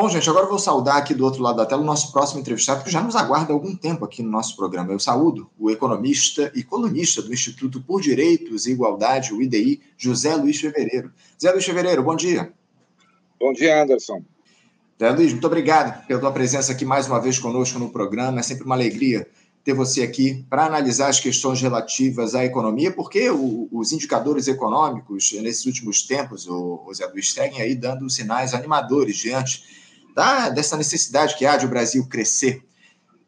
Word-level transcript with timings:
Bom, 0.00 0.08
gente, 0.08 0.30
agora 0.30 0.44
eu 0.44 0.48
vou 0.48 0.60
saudar 0.60 0.96
aqui 0.96 1.12
do 1.12 1.24
outro 1.24 1.42
lado 1.42 1.56
da 1.56 1.66
tela 1.66 1.82
o 1.82 1.84
nosso 1.84 2.12
próximo 2.12 2.38
entrevistado, 2.38 2.84
que 2.84 2.90
já 2.90 3.02
nos 3.02 3.16
aguarda 3.16 3.52
há 3.52 3.54
algum 3.54 3.74
tempo 3.74 4.04
aqui 4.04 4.22
no 4.22 4.30
nosso 4.30 4.54
programa. 4.54 4.92
Eu 4.92 5.00
saúdo 5.00 5.50
o 5.58 5.72
economista 5.72 6.52
e 6.54 6.62
colunista 6.62 7.20
do 7.20 7.34
Instituto 7.34 7.82
por 7.82 8.00
Direitos 8.00 8.64
e 8.64 8.70
Igualdade, 8.70 9.34
o 9.34 9.42
IDI, 9.42 9.80
José 9.96 10.36
Luiz 10.36 10.60
Fevereiro. 10.60 11.12
José 11.36 11.50
Luiz 11.50 11.64
Fevereiro, 11.64 12.04
bom 12.04 12.14
dia. 12.14 12.52
Bom 13.40 13.52
dia, 13.52 13.82
Anderson. 13.82 14.22
José 15.00 15.12
Luiz, 15.12 15.32
muito 15.32 15.46
obrigado 15.48 16.06
pela 16.06 16.20
tua 16.20 16.30
presença 16.30 16.70
aqui 16.70 16.84
mais 16.84 17.08
uma 17.08 17.20
vez 17.20 17.36
conosco 17.36 17.80
no 17.80 17.90
programa. 17.90 18.38
É 18.38 18.42
sempre 18.44 18.66
uma 18.66 18.76
alegria 18.76 19.26
ter 19.64 19.74
você 19.74 20.02
aqui 20.02 20.46
para 20.48 20.64
analisar 20.64 21.08
as 21.08 21.18
questões 21.18 21.60
relativas 21.60 22.36
à 22.36 22.44
economia, 22.44 22.92
porque 22.92 23.28
o, 23.30 23.68
os 23.72 23.90
indicadores 23.90 24.46
econômicos 24.46 25.32
nesses 25.42 25.66
últimos 25.66 26.02
tempos, 26.02 26.46
o, 26.46 26.84
o 26.86 26.94
Zé 26.94 27.04
Luiz, 27.06 27.32
seguem 27.32 27.60
aí 27.60 27.74
dando 27.74 28.08
sinais 28.08 28.54
animadores 28.54 29.16
diante 29.16 29.76
da, 30.18 30.48
dessa 30.48 30.76
necessidade 30.76 31.36
que 31.36 31.46
há 31.46 31.56
de 31.56 31.64
o 31.64 31.68
Brasil 31.68 32.04
crescer. 32.08 32.64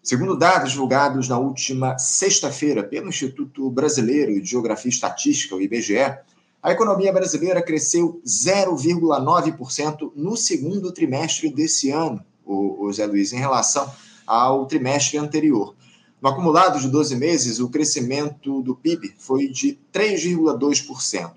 Segundo 0.02 0.36
dados 0.36 0.72
divulgados 0.72 1.28
na 1.28 1.38
última 1.38 1.96
sexta-feira 1.96 2.82
pelo 2.82 3.08
Instituto 3.08 3.70
Brasileiro 3.70 4.40
de 4.40 4.50
Geografia 4.50 4.90
e 4.90 4.92
Estatística, 4.92 5.54
o 5.54 5.62
IBGE, 5.62 6.18
a 6.60 6.72
economia 6.72 7.12
brasileira 7.12 7.62
cresceu 7.62 8.20
0,9% 8.26 10.10
no 10.16 10.36
segundo 10.36 10.90
trimestre 10.90 11.48
desse 11.48 11.92
ano, 11.92 12.24
o, 12.44 12.86
o 12.86 12.92
Zé 12.92 13.06
Luiz, 13.06 13.32
em 13.32 13.38
relação 13.38 13.88
ao 14.26 14.66
trimestre 14.66 15.16
anterior. 15.16 15.76
No 16.20 16.28
acumulado 16.28 16.80
de 16.80 16.88
12 16.88 17.14
meses, 17.14 17.60
o 17.60 17.68
crescimento 17.68 18.62
do 18.62 18.74
PIB 18.74 19.14
foi 19.16 19.46
de 19.46 19.78
3,2%. 19.94 21.34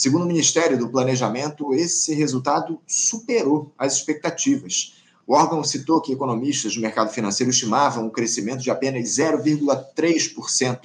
Segundo 0.00 0.22
o 0.22 0.28
Ministério 0.28 0.78
do 0.78 0.88
Planejamento, 0.88 1.74
esse 1.74 2.14
resultado 2.14 2.80
superou 2.86 3.70
as 3.76 3.96
expectativas. 3.96 4.94
O 5.26 5.34
órgão 5.34 5.62
citou 5.62 6.00
que 6.00 6.12
economistas 6.12 6.74
do 6.74 6.80
mercado 6.80 7.12
financeiro 7.12 7.50
estimavam 7.50 8.06
um 8.06 8.10
crescimento 8.10 8.62
de 8.62 8.70
apenas 8.70 9.08
0,3% 9.08 10.80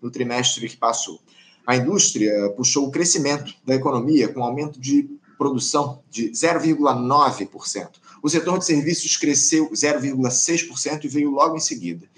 no 0.00 0.10
trimestre 0.10 0.68
que 0.68 0.76
passou. 0.76 1.20
A 1.66 1.76
indústria 1.76 2.50
puxou 2.50 2.86
o 2.86 2.90
crescimento 2.90 3.54
da 3.64 3.74
economia 3.74 4.28
com 4.28 4.42
aumento 4.42 4.78
de 4.78 5.08
produção 5.36 6.02
de 6.10 6.30
0,9%. 6.30 7.88
O 8.22 8.28
setor 8.28 8.58
de 8.58 8.64
serviços 8.64 9.16
cresceu 9.16 9.70
0,6% 9.70 11.04
e 11.04 11.08
veio 11.08 11.30
logo 11.30 11.56
em 11.56 11.60
seguida. 11.60 12.08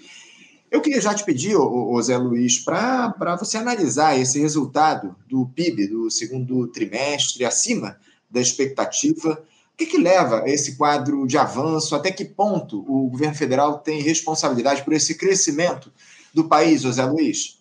Eu 0.71 0.81
queria 0.81 1.01
já 1.01 1.15
te 1.15 1.25
pedir, 1.25 1.55
ô, 1.55 1.99
Zé 2.01 2.15
Luiz, 2.15 2.59
para 2.59 3.35
você 3.39 3.57
analisar 3.57 4.17
esse 4.19 4.39
resultado 4.39 5.15
do 5.27 5.47
PIB 5.47 5.87
do 5.87 6.11
segundo 6.11 6.67
trimestre 6.67 7.43
acima 7.43 7.97
da 8.29 8.39
expectativa. 8.39 9.43
Que, 9.79 9.85
que 9.85 9.97
leva 9.97 10.43
a 10.43 10.49
esse 10.49 10.75
quadro 10.75 11.25
de 11.25 11.37
avanço? 11.37 11.95
Até 11.95 12.11
que 12.11 12.25
ponto 12.25 12.79
o 12.79 13.09
governo 13.09 13.33
federal 13.33 13.79
tem 13.79 14.01
responsabilidade 14.01 14.83
por 14.83 14.91
esse 14.91 15.17
crescimento 15.17 15.89
do 16.33 16.49
país, 16.49 16.81
Zé 16.81 17.05
Luiz? 17.05 17.57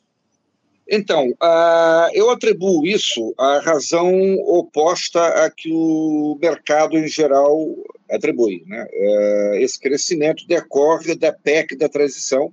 Então, 0.91 1.29
uh, 1.29 2.11
eu 2.13 2.29
atribuo 2.31 2.85
isso 2.85 3.33
à 3.39 3.61
razão 3.61 4.11
oposta 4.49 5.45
a 5.45 5.49
que 5.49 5.71
o 5.73 6.37
mercado 6.43 6.99
em 6.99 7.07
geral 7.07 7.57
atribui. 8.11 8.65
Né? 8.67 8.85
Uh, 8.93 9.55
esse 9.59 9.79
crescimento 9.79 10.45
decorre 10.49 11.15
da 11.15 11.33
PEC 11.33 11.77
da 11.77 11.89
transição, 11.89 12.51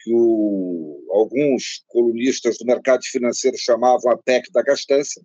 que 0.00 0.12
o, 0.12 1.02
alguns 1.10 1.82
colunistas 1.88 2.58
do 2.58 2.66
mercado 2.66 3.02
financeiro 3.04 3.56
chamavam 3.56 4.12
a 4.12 4.18
PEC 4.18 4.52
da 4.52 4.62
gastança. 4.62 5.22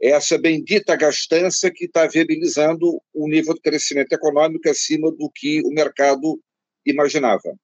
Essa 0.00 0.38
bendita 0.38 0.94
gastança 0.94 1.70
que 1.70 1.86
está 1.86 2.06
viabilizando 2.06 3.02
um 3.14 3.28
nível 3.28 3.54
de 3.54 3.60
crescimento 3.60 4.12
econômico 4.12 4.68
acima 4.68 5.10
do 5.10 5.30
que 5.34 5.60
o 5.62 5.70
mercado 5.70 6.40
imaginava. 6.86 7.58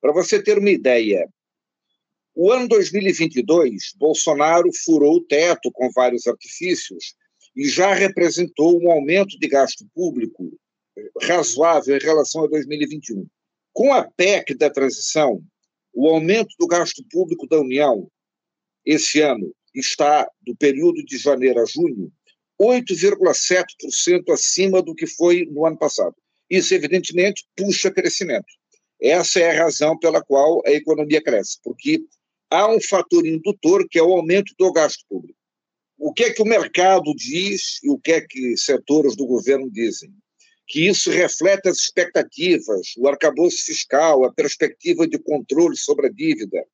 Para 0.00 0.12
você 0.12 0.42
ter 0.42 0.58
uma 0.58 0.70
ideia, 0.70 1.26
o 2.34 2.52
ano 2.52 2.68
2022, 2.68 3.94
Bolsonaro 3.96 4.68
furou 4.84 5.16
o 5.16 5.24
teto 5.24 5.72
com 5.72 5.90
vários 5.90 6.26
artifícios 6.26 7.14
e 7.56 7.68
já 7.68 7.92
representou 7.94 8.80
um 8.80 8.92
aumento 8.92 9.38
de 9.38 9.48
gasto 9.48 9.84
público 9.94 10.52
razoável 11.22 11.96
em 11.96 12.00
relação 12.00 12.44
a 12.44 12.48
2021. 12.48 13.26
Com 13.72 13.92
a 13.92 14.04
PEC 14.04 14.54
da 14.54 14.70
transição, 14.70 15.42
o 15.92 16.08
aumento 16.08 16.54
do 16.60 16.66
gasto 16.66 17.02
público 17.10 17.46
da 17.48 17.58
União 17.58 18.08
esse 18.84 19.20
ano 19.20 19.52
está, 19.80 20.28
do 20.42 20.56
período 20.56 21.04
de 21.04 21.18
janeiro 21.18 21.60
a 21.60 21.64
junho, 21.64 22.12
8,7% 22.60 24.32
acima 24.32 24.82
do 24.82 24.94
que 24.94 25.06
foi 25.06 25.46
no 25.46 25.64
ano 25.64 25.78
passado. 25.78 26.14
Isso, 26.50 26.74
evidentemente, 26.74 27.46
puxa 27.56 27.90
crescimento. 27.90 28.46
Essa 29.00 29.40
é 29.40 29.50
a 29.50 29.64
razão 29.64 29.96
pela 29.98 30.22
qual 30.22 30.60
a 30.66 30.72
economia 30.72 31.22
cresce, 31.22 31.58
porque 31.62 32.00
há 32.50 32.68
um 32.68 32.80
fator 32.80 33.24
indutor 33.26 33.86
que 33.88 33.98
é 33.98 34.02
o 34.02 34.12
aumento 34.12 34.52
do 34.58 34.72
gasto 34.72 35.04
público. 35.08 35.38
O 35.98 36.12
que 36.12 36.24
é 36.24 36.32
que 36.32 36.42
o 36.42 36.46
mercado 36.46 37.12
diz 37.14 37.80
e 37.82 37.90
o 37.90 37.98
que 37.98 38.12
é 38.12 38.20
que 38.20 38.56
setores 38.56 39.16
do 39.16 39.26
governo 39.26 39.70
dizem? 39.70 40.10
Que 40.66 40.86
isso 40.86 41.10
reflete 41.10 41.68
as 41.68 41.78
expectativas, 41.78 42.92
o 42.96 43.08
arcabouço 43.08 43.64
fiscal, 43.64 44.24
a 44.24 44.32
perspectiva 44.32 45.06
de 45.06 45.18
controle 45.18 45.76
sobre 45.76 46.06
a 46.06 46.10
dívida. 46.10 46.64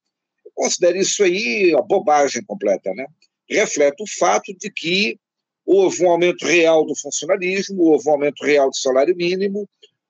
Considero 0.55 0.97
isso 0.99 1.23
aí 1.23 1.75
a 1.77 1.83
bobagem 1.83 2.43
completa, 2.45 2.93
né? 2.95 3.07
Reflete 3.49 4.03
o 4.03 4.19
fato 4.19 4.55
de 4.57 4.71
que 4.71 5.19
houve 5.67 6.05
um 6.05 6.11
aumento 6.11 6.47
real 6.47 6.85
do 6.87 6.95
funcionalismo, 6.97 7.83
houve 7.83 8.09
um 8.09 8.13
aumento 8.13 8.45
real 8.45 8.71
do 8.71 8.77
salário 8.77 9.17
mínimo, 9.17 9.69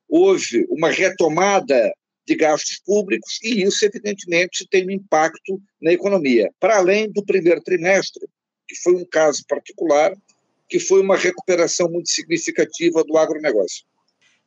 houve 0.08 0.66
uma 0.68 0.90
retomada 0.90 1.92
de 2.26 2.34
gastos 2.34 2.80
públicos, 2.84 3.38
e 3.42 3.62
isso, 3.62 3.84
evidentemente, 3.84 4.66
tem 4.70 4.86
um 4.86 4.90
impacto 4.90 5.60
na 5.80 5.92
economia. 5.92 6.50
Para 6.58 6.78
além 6.78 7.10
do 7.10 7.24
primeiro 7.24 7.60
trimestre, 7.62 8.26
que 8.66 8.74
foi 8.76 8.94
um 8.94 9.04
caso 9.04 9.44
particular, 9.46 10.16
que 10.68 10.80
foi 10.80 11.02
uma 11.02 11.16
recuperação 11.16 11.90
muito 11.90 12.08
significativa 12.08 13.04
do 13.04 13.16
agronegócio. 13.18 13.84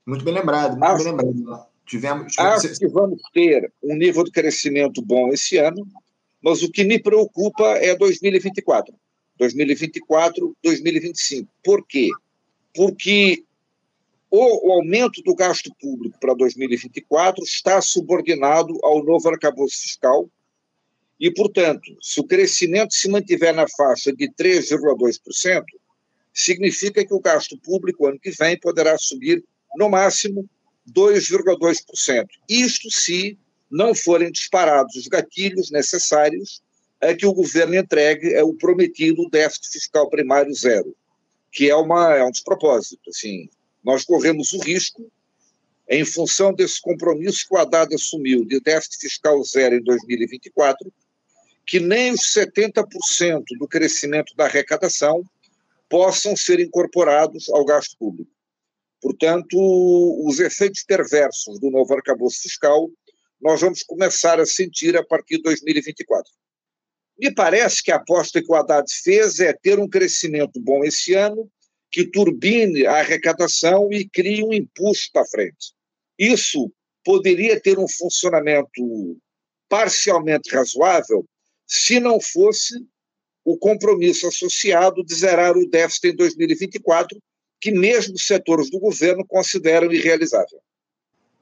Muito 0.05 0.25
bem 0.25 0.33
lembrado, 0.33 0.71
muito 0.71 0.85
acho, 0.85 1.03
bem 1.03 1.13
lembrado. 1.13 1.67
Tivemos, 1.87 2.37
acho 2.37 2.77
que 2.77 2.87
vamos 2.87 3.21
ter 3.33 3.71
um 3.81 3.95
nível 3.95 4.23
de 4.23 4.31
crescimento 4.31 5.01
bom 5.01 5.29
esse 5.31 5.57
ano, 5.57 5.87
mas 6.41 6.61
o 6.61 6.69
que 6.69 6.83
me 6.83 6.99
preocupa 6.99 7.63
é 7.77 7.95
2024. 7.95 8.93
2024, 9.37 10.55
2025. 10.63 11.49
Por 11.63 11.85
quê? 11.87 12.09
Porque 12.75 13.43
o, 14.29 14.69
o 14.69 14.73
aumento 14.73 15.21
do 15.23 15.33
gasto 15.33 15.71
público 15.79 16.19
para 16.19 16.33
2024 16.33 17.43
está 17.43 17.81
subordinado 17.81 18.77
ao 18.83 19.03
novo 19.03 19.29
arcabouço 19.29 19.81
fiscal 19.81 20.29
e, 21.19 21.31
portanto, 21.31 21.95
se 22.01 22.19
o 22.19 22.23
crescimento 22.23 22.93
se 22.93 23.09
mantiver 23.09 23.53
na 23.53 23.65
faixa 23.67 24.13
de 24.13 24.29
3,2%, 24.33 25.63
significa 26.33 27.03
que 27.05 27.13
o 27.13 27.19
gasto 27.19 27.57
público 27.59 28.05
ano 28.05 28.19
que 28.19 28.31
vem 28.31 28.59
poderá 28.59 28.97
subir 28.97 29.43
no 29.75 29.89
máximo 29.89 30.47
2,2%. 30.93 32.27
Isto 32.49 32.91
se 32.91 33.37
não 33.69 33.93
forem 33.93 34.31
disparados 34.31 34.95
os 34.95 35.07
gatilhos 35.07 35.69
necessários 35.69 36.61
a 37.01 37.13
que 37.13 37.25
o 37.25 37.33
governo 37.33 37.75
entregue 37.75 38.33
é 38.33 38.43
o 38.43 38.53
prometido 38.53 39.29
déficit 39.29 39.69
fiscal 39.71 40.09
primário 40.09 40.53
zero, 40.53 40.95
que 41.51 41.69
é, 41.69 41.75
uma, 41.75 42.15
é 42.15 42.23
um 42.23 42.31
despropósito. 42.31 43.09
Assim, 43.09 43.49
nós 43.83 44.03
corremos 44.03 44.53
o 44.53 44.59
risco, 44.59 45.09
em 45.89 46.03
função 46.03 46.53
desse 46.53 46.81
compromisso 46.81 47.47
que 47.47 47.55
o 47.55 47.57
Haddad 47.57 47.93
assumiu 47.93 48.43
de 48.43 48.59
déficit 48.59 48.99
fiscal 48.99 49.41
zero 49.43 49.75
em 49.75 49.83
2024, 49.83 50.91
que 51.65 51.79
nem 51.79 52.11
os 52.11 52.21
70% 52.33 53.43
do 53.57 53.67
crescimento 53.67 54.35
da 54.35 54.45
arrecadação 54.45 55.23
possam 55.89 56.35
ser 56.35 56.59
incorporados 56.59 57.49
ao 57.49 57.63
gasto 57.63 57.97
público. 57.97 58.31
Portanto, 59.01 59.57
os 60.25 60.39
efeitos 60.39 60.83
perversos 60.83 61.59
do 61.59 61.69
novo 61.69 61.93
arcabouço 61.93 62.41
fiscal 62.41 62.89
nós 63.39 63.61
vamos 63.61 63.83
começar 63.83 64.39
a 64.39 64.45
sentir 64.45 64.97
a 64.97 65.05
partir 65.05 65.37
de 65.37 65.43
2024. 65.43 66.31
Me 67.19 67.33
parece 67.33 67.83
que 67.83 67.91
a 67.91 67.95
aposta 67.95 68.41
que 68.41 68.51
o 68.51 68.55
Haddad 68.55 68.91
fez 69.03 69.39
é 69.39 69.53
ter 69.53 69.79
um 69.79 69.87
crescimento 69.87 70.59
bom 70.59 70.83
esse 70.83 71.13
ano 71.13 71.49
que 71.91 72.05
turbine 72.05 72.85
a 72.85 72.97
arrecadação 72.97 73.91
e 73.91 74.07
crie 74.07 74.43
um 74.43 74.53
impulso 74.53 75.09
para 75.11 75.25
frente. 75.25 75.73
Isso 76.17 76.71
poderia 77.03 77.59
ter 77.59 77.79
um 77.79 77.87
funcionamento 77.87 79.17
parcialmente 79.69 80.53
razoável 80.53 81.25
se 81.65 81.99
não 81.99 82.19
fosse 82.19 82.75
o 83.43 83.57
compromisso 83.57 84.27
associado 84.27 85.03
de 85.03 85.15
zerar 85.15 85.55
o 85.55 85.69
déficit 85.69 86.09
em 86.09 86.15
2024, 86.15 87.17
que 87.59 87.71
mesmo 87.71 88.17
setores 88.19 88.69
do 88.69 88.79
governo 88.79 89.25
consideram 89.25 89.91
irrealizável. 89.91 90.59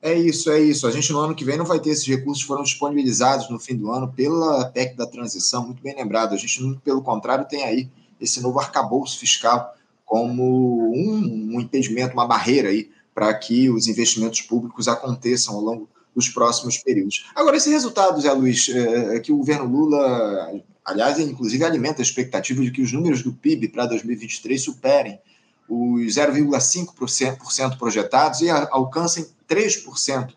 É 0.02 0.14
isso, 0.14 0.52
é 0.52 0.62
isso. 0.62 0.86
A 0.86 0.92
gente 0.92 1.12
no 1.12 1.20
ano 1.20 1.34
que 1.34 1.44
vem 1.44 1.58
não 1.58 1.66
vai 1.66 1.80
ter 1.80 1.90
esses 1.90 2.06
recursos 2.06 2.44
foram 2.44 2.64
disponibilizados 2.64 3.50
no 3.50 3.60
fim 3.60 3.76
do 3.76 3.92
ano 3.92 4.12
pela 4.14 4.66
PEC 4.66 4.96
da 4.96 5.08
transição, 5.08 5.66
muito 5.66 5.82
bem 5.82 5.96
lembrado. 5.96 6.34
A 6.34 6.38
gente, 6.38 6.62
pelo 6.84 7.02
contrário, 7.02 7.48
tem 7.48 7.64
aí 7.64 7.90
esse 8.22 8.40
novo 8.42 8.60
arcabouço 8.60 9.20
fiscal 9.20 9.74
como 10.06 10.94
um, 10.94 11.56
um 11.56 11.60
impedimento, 11.60 12.14
uma 12.14 12.28
barreira 12.28 12.70
aí 12.70 12.92
para 13.16 13.34
que 13.34 13.70
os 13.70 13.88
investimentos 13.88 14.42
públicos 14.42 14.88
aconteçam 14.88 15.56
ao 15.56 15.62
longo 15.62 15.90
dos 16.14 16.30
próximos 16.30 16.78
períodos. 16.78 17.26
Agora, 17.34 17.58
esse 17.58 17.70
resultado, 17.70 18.22
Zé 18.22 18.32
Luiz, 18.32 18.70
é, 18.70 19.16
é 19.16 19.20
que 19.20 19.32
o 19.32 19.38
governo 19.38 19.66
Lula, 19.66 20.62
aliás, 20.86 21.18
inclusive 21.18 21.64
alimenta 21.64 22.02
a 22.02 22.04
expectativa 22.04 22.62
de 22.62 22.72
que 22.72 22.82
os 22.82 22.92
números 22.92 23.24
do 23.24 23.34
PIB 23.34 23.70
para 23.70 23.88
2023 23.88 24.62
superem 24.62 25.20
os 25.68 26.16
0,5% 26.16 27.78
projetados 27.78 28.42
e 28.42 28.50
alcancem 28.50 29.28
3% 29.50 30.34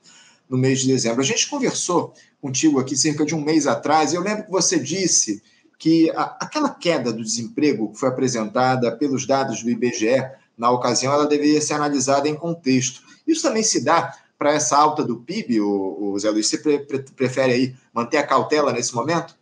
no 0.48 0.56
mês 0.56 0.80
de 0.80 0.88
dezembro. 0.88 1.20
A 1.20 1.24
gente 1.24 1.48
conversou 1.48 2.14
contigo 2.40 2.78
aqui 2.78 2.96
cerca 2.96 3.24
de 3.24 3.34
um 3.34 3.40
mês 3.40 3.66
atrás, 3.66 4.12
e 4.12 4.16
eu 4.16 4.22
lembro 4.22 4.44
que 4.44 4.50
você 4.50 4.78
disse 4.78 5.42
que 5.78 6.10
a, 6.10 6.36
aquela 6.40 6.70
queda 6.70 7.12
do 7.12 7.22
desemprego 7.22 7.92
que 7.92 7.98
foi 7.98 8.08
apresentada 8.08 8.90
pelos 8.96 9.26
dados 9.26 9.62
do 9.62 9.70
IBGE 9.70 10.28
na 10.56 10.70
ocasião, 10.70 11.12
ela 11.12 11.26
deveria 11.26 11.60
ser 11.60 11.74
analisada 11.74 12.28
em 12.28 12.34
contexto. 12.34 13.02
Isso 13.26 13.42
também 13.42 13.62
se 13.62 13.84
dá 13.84 14.14
para 14.38 14.52
essa 14.52 14.76
alta 14.76 15.04
do 15.04 15.18
PIB, 15.18 15.60
o, 15.60 16.12
o 16.12 16.18
Zé 16.18 16.30
Luiz? 16.30 16.48
Você 16.48 16.58
pre, 16.58 16.78
pre, 16.80 17.02
prefere 17.14 17.52
aí 17.52 17.76
manter 17.92 18.18
a 18.18 18.26
cautela 18.26 18.72
nesse 18.72 18.94
momento? 18.94 19.36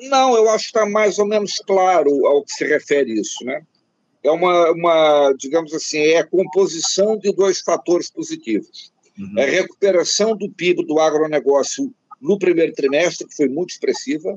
Não, 0.00 0.36
eu 0.36 0.50
acho 0.50 0.64
que 0.64 0.78
está 0.78 0.86
mais 0.86 1.18
ou 1.18 1.26
menos 1.26 1.62
claro 1.66 2.26
ao 2.26 2.42
que 2.42 2.52
se 2.52 2.64
refere 2.64 3.12
isso, 3.20 3.44
né? 3.44 3.62
É 4.24 4.30
uma, 4.30 4.72
uma 4.72 5.34
digamos 5.38 5.74
assim, 5.74 5.98
é 5.98 6.18
a 6.18 6.26
composição 6.26 7.18
de 7.18 7.30
dois 7.32 7.60
fatores 7.60 8.10
positivos. 8.10 8.90
Uhum. 9.18 9.38
É 9.38 9.44
a 9.44 9.50
recuperação 9.50 10.36
do 10.36 10.50
PIB 10.50 10.86
do 10.86 10.98
agronegócio 10.98 11.94
no 12.20 12.38
primeiro 12.38 12.72
trimestre, 12.72 13.28
que 13.28 13.36
foi 13.36 13.48
muito 13.48 13.70
expressiva, 13.70 14.34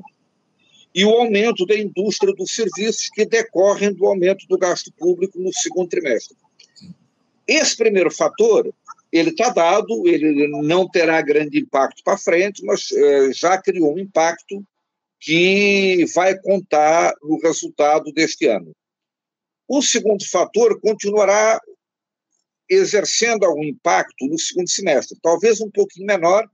e 0.94 1.04
o 1.04 1.10
aumento 1.10 1.64
da 1.64 1.76
indústria 1.76 2.34
dos 2.34 2.54
serviços 2.54 3.08
que 3.08 3.24
decorrem 3.24 3.92
do 3.92 4.06
aumento 4.06 4.46
do 4.46 4.58
gasto 4.58 4.92
público 4.92 5.38
no 5.38 5.52
segundo 5.52 5.88
trimestre. 5.88 6.36
Esse 7.46 7.76
primeiro 7.76 8.10
fator, 8.10 8.70
ele 9.10 9.30
está 9.30 9.48
dado, 9.48 10.06
ele 10.06 10.48
não 10.48 10.86
terá 10.86 11.20
grande 11.22 11.58
impacto 11.58 12.02
para 12.04 12.18
frente, 12.18 12.62
mas 12.64 12.92
é, 12.92 13.32
já 13.32 13.56
criou 13.56 13.94
um 13.94 13.98
impacto 13.98 14.62
que 15.18 16.04
vai 16.14 16.38
contar 16.38 17.14
no 17.22 17.38
resultado 17.40 18.12
deste 18.12 18.46
ano. 18.46 18.72
O 19.68 19.82
segundo 19.82 20.26
fator 20.26 20.80
continuará 20.80 21.60
exercendo 22.68 23.44
algum 23.44 23.64
impacto 23.64 24.26
no 24.26 24.38
segundo 24.38 24.68
semestre, 24.68 25.18
talvez 25.22 25.60
um 25.60 25.70
pouquinho 25.70 26.06
menor, 26.06 26.48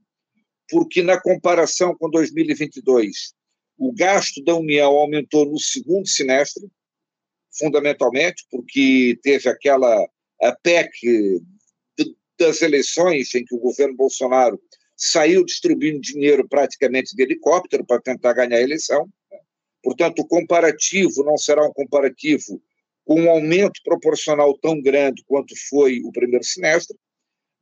porque 0.68 1.02
na 1.02 1.20
comparação 1.20 1.96
com 1.96 2.10
2022 2.10 3.32
o 3.76 3.92
gasto 3.92 4.42
da 4.42 4.54
União 4.54 4.90
aumentou 4.92 5.44
no 5.46 5.58
segundo 5.58 6.08
semestre, 6.08 6.68
fundamentalmente, 7.56 8.44
porque 8.50 9.18
teve 9.22 9.48
aquela 9.48 10.08
a 10.42 10.52
PEC 10.62 11.40
das 12.38 12.62
eleições, 12.62 13.34
em 13.34 13.44
que 13.44 13.54
o 13.54 13.60
governo 13.60 13.96
Bolsonaro 13.96 14.60
saiu 14.96 15.44
distribuindo 15.44 16.00
dinheiro 16.00 16.48
praticamente 16.48 17.14
de 17.14 17.22
helicóptero 17.22 17.84
para 17.84 18.00
tentar 18.00 18.32
ganhar 18.32 18.56
a 18.56 18.62
eleição. 18.62 19.08
Portanto, 19.82 20.20
o 20.20 20.26
comparativo 20.26 21.24
não 21.24 21.36
será 21.36 21.64
um 21.64 21.72
comparativo 21.72 22.60
com 23.04 23.20
um 23.20 23.30
aumento 23.30 23.80
proporcional 23.84 24.56
tão 24.58 24.80
grande 24.80 25.22
quanto 25.26 25.54
foi 25.68 26.00
o 26.00 26.12
primeiro 26.12 26.44
semestre, 26.44 26.96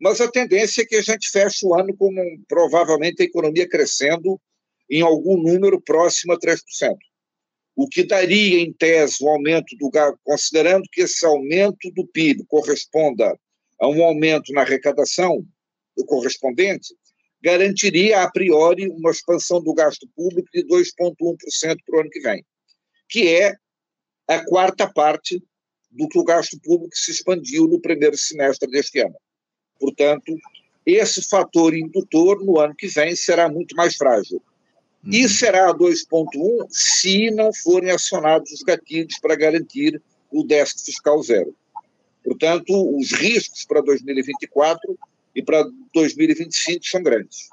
mas 0.00 0.20
a 0.20 0.30
tendência 0.30 0.82
é 0.82 0.84
que 0.84 0.96
a 0.96 1.02
gente 1.02 1.30
feche 1.30 1.66
o 1.66 1.74
ano 1.74 1.96
com 1.96 2.10
provavelmente 2.48 3.22
a 3.22 3.24
economia 3.24 3.68
crescendo 3.68 4.40
em 4.90 5.00
algum 5.00 5.36
número 5.36 5.80
próximo 5.80 6.32
a 6.32 6.38
3%. 6.38 6.58
O 7.74 7.88
que 7.88 8.04
daria, 8.04 8.60
em 8.60 8.72
tese, 8.72 9.16
um 9.22 9.28
aumento 9.28 9.76
do 9.78 9.88
gasto, 9.90 10.18
considerando 10.24 10.84
que 10.92 11.02
esse 11.02 11.24
aumento 11.24 11.90
do 11.92 12.06
PIB 12.06 12.44
corresponda 12.46 13.38
a 13.80 13.88
um 13.88 14.02
aumento 14.04 14.52
na 14.52 14.62
arrecadação 14.62 15.44
correspondente, 16.06 16.94
garantiria, 17.42 18.22
a 18.22 18.30
priori, 18.30 18.88
uma 18.88 19.10
expansão 19.10 19.62
do 19.62 19.74
gasto 19.74 20.08
público 20.14 20.48
de 20.52 20.64
2,1% 20.66 21.76
para 21.86 21.96
o 21.96 22.00
ano 22.00 22.10
que 22.10 22.20
vem, 22.20 22.44
que 23.08 23.28
é 23.28 23.56
a 24.34 24.44
quarta 24.44 24.90
parte 24.90 25.42
do 25.90 26.08
que 26.08 26.18
o 26.18 26.24
gasto 26.24 26.58
público 26.60 26.96
se 26.96 27.10
expandiu 27.10 27.66
no 27.66 27.80
primeiro 27.80 28.16
semestre 28.16 28.70
deste 28.70 29.00
ano. 29.00 29.16
Portanto, 29.78 30.34
esse 30.86 31.22
fator 31.28 31.74
indutor 31.74 32.44
no 32.44 32.58
ano 32.58 32.74
que 32.74 32.88
vem 32.88 33.14
será 33.14 33.48
muito 33.48 33.76
mais 33.76 33.96
frágil. 33.96 34.42
E 35.04 35.22
uhum. 35.22 35.28
será 35.28 35.74
2,1 35.74 36.66
se 36.70 37.30
não 37.30 37.52
forem 37.52 37.90
acionados 37.90 38.52
os 38.52 38.62
gatilhos 38.62 39.18
para 39.20 39.34
garantir 39.34 40.00
o 40.30 40.44
déficit 40.44 40.84
fiscal 40.86 41.22
zero. 41.22 41.54
Portanto, 42.24 42.96
os 42.96 43.10
riscos 43.12 43.64
para 43.64 43.82
2024 43.82 44.98
e 45.34 45.42
para 45.42 45.66
2025 45.92 46.86
são 46.86 47.02
grandes. 47.02 47.48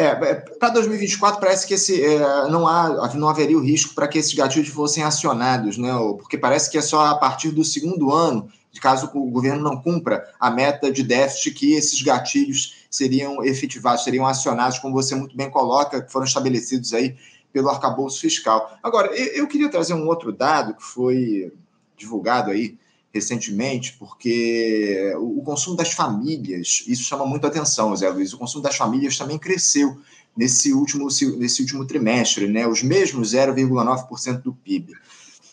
É, 0.00 0.30
é 0.30 0.34
para 0.34 0.70
2024 0.70 1.38
parece 1.38 1.66
que 1.66 1.74
esse, 1.74 2.02
é, 2.02 2.18
não, 2.48 2.66
há, 2.66 3.12
não 3.14 3.28
haveria 3.28 3.58
o 3.58 3.62
risco 3.62 3.94
para 3.94 4.08
que 4.08 4.18
esses 4.18 4.32
gatilhos 4.32 4.68
fossem 4.68 5.02
acionados, 5.02 5.76
né? 5.76 5.92
porque 6.18 6.38
parece 6.38 6.70
que 6.70 6.78
é 6.78 6.80
só 6.80 7.06
a 7.06 7.14
partir 7.16 7.50
do 7.50 7.62
segundo 7.62 8.10
ano 8.12 8.50
caso 8.80 9.10
o 9.14 9.30
governo 9.30 9.62
não 9.62 9.76
cumpra 9.76 10.32
a 10.38 10.50
meta 10.50 10.90
de 10.90 11.02
déficit, 11.02 11.52
que 11.52 11.74
esses 11.74 12.00
gatilhos 12.02 12.86
seriam 12.90 13.44
efetivados, 13.44 14.04
seriam 14.04 14.26
acionados, 14.26 14.78
como 14.78 14.94
você 14.94 15.14
muito 15.14 15.36
bem 15.36 15.50
coloca, 15.50 16.00
que 16.00 16.10
foram 16.10 16.24
estabelecidos 16.24 16.94
aí 16.94 17.16
pelo 17.52 17.68
arcabouço 17.68 18.20
fiscal. 18.20 18.78
Agora, 18.82 19.08
eu 19.14 19.46
queria 19.48 19.68
trazer 19.68 19.94
um 19.94 20.06
outro 20.06 20.32
dado 20.32 20.74
que 20.74 20.82
foi 20.82 21.52
divulgado 21.96 22.50
aí 22.50 22.78
recentemente, 23.12 23.96
porque 23.98 25.12
o 25.18 25.42
consumo 25.42 25.76
das 25.76 25.92
famílias, 25.92 26.84
isso 26.86 27.02
chama 27.02 27.26
muito 27.26 27.46
atenção, 27.46 27.94
Zé 27.96 28.08
Luiz, 28.08 28.32
o 28.32 28.38
consumo 28.38 28.62
das 28.62 28.76
famílias 28.76 29.18
também 29.18 29.38
cresceu 29.38 29.98
nesse 30.36 30.72
último, 30.72 31.08
nesse 31.36 31.60
último 31.60 31.84
trimestre, 31.84 32.46
né, 32.46 32.66
os 32.66 32.82
mesmos 32.82 33.34
0,9% 33.34 34.42
do 34.42 34.52
PIB. 34.52 34.94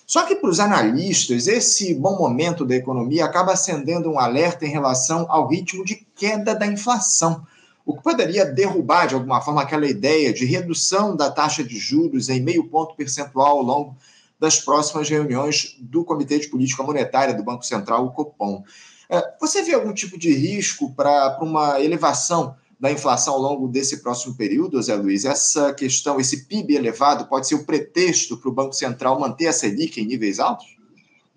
Só 0.05 0.23
que 0.23 0.35
para 0.35 0.49
os 0.49 0.59
analistas, 0.59 1.47
esse 1.47 1.93
bom 1.93 2.17
momento 2.17 2.63
da 2.63 2.75
economia 2.75 3.25
acaba 3.25 3.53
acendendo 3.53 4.09
um 4.09 4.19
alerta 4.19 4.65
em 4.65 4.69
relação 4.69 5.25
ao 5.29 5.49
ritmo 5.49 5.83
de 5.83 6.07
queda 6.15 6.55
da 6.55 6.65
inflação, 6.65 7.45
o 7.85 7.95
que 7.95 8.03
poderia 8.03 8.45
derrubar, 8.45 9.07
de 9.07 9.15
alguma 9.15 9.41
forma, 9.41 9.61
aquela 9.61 9.87
ideia 9.87 10.33
de 10.33 10.45
redução 10.45 11.15
da 11.15 11.31
taxa 11.31 11.63
de 11.63 11.77
juros 11.77 12.29
em 12.29 12.41
meio 12.41 12.65
ponto 12.65 12.95
percentual 12.95 13.57
ao 13.57 13.63
longo 13.63 13.97
das 14.39 14.59
próximas 14.59 15.09
reuniões 15.09 15.75
do 15.79 16.03
Comitê 16.03 16.39
de 16.39 16.47
Política 16.47 16.83
Monetária 16.83 17.33
do 17.33 17.43
Banco 17.43 17.65
Central, 17.65 18.05
o 18.05 18.11
Copom. 18.11 18.63
É, 19.09 19.35
você 19.39 19.63
vê 19.63 19.73
algum 19.73 19.93
tipo 19.93 20.17
de 20.17 20.31
risco 20.33 20.93
para 20.93 21.39
uma 21.41 21.81
elevação 21.81 22.55
da 22.79 22.91
inflação 22.91 23.33
ao 23.33 23.41
longo 23.41 23.67
desse 23.67 24.03
próximo 24.03 24.35
período, 24.35 24.81
Zé 24.81 24.95
Luiz? 24.95 25.25
Essa 25.25 25.73
questão, 25.73 26.19
esse 26.19 26.45
PIB 26.45 26.75
elevado, 26.75 27.27
pode 27.27 27.47
ser 27.47 27.55
o 27.55 27.65
pretexto 27.65 28.37
para 28.37 28.49
o 28.49 28.53
Banco 28.53 28.73
Central 28.73 29.19
manter 29.19 29.47
a 29.47 29.53
Selic 29.53 29.99
em 29.99 30.05
níveis 30.05 30.39
altos? 30.39 30.77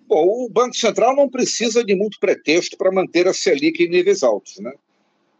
Bom, 0.06 0.44
o 0.44 0.48
Banco 0.50 0.74
Central 0.74 1.14
não 1.14 1.28
precisa 1.28 1.84
de 1.84 1.94
muito 1.94 2.18
pretexto 2.18 2.76
para 2.76 2.92
manter 2.92 3.26
a 3.28 3.32
Selic 3.32 3.82
em 3.82 3.88
níveis 3.88 4.22
altos, 4.22 4.58
né? 4.58 4.72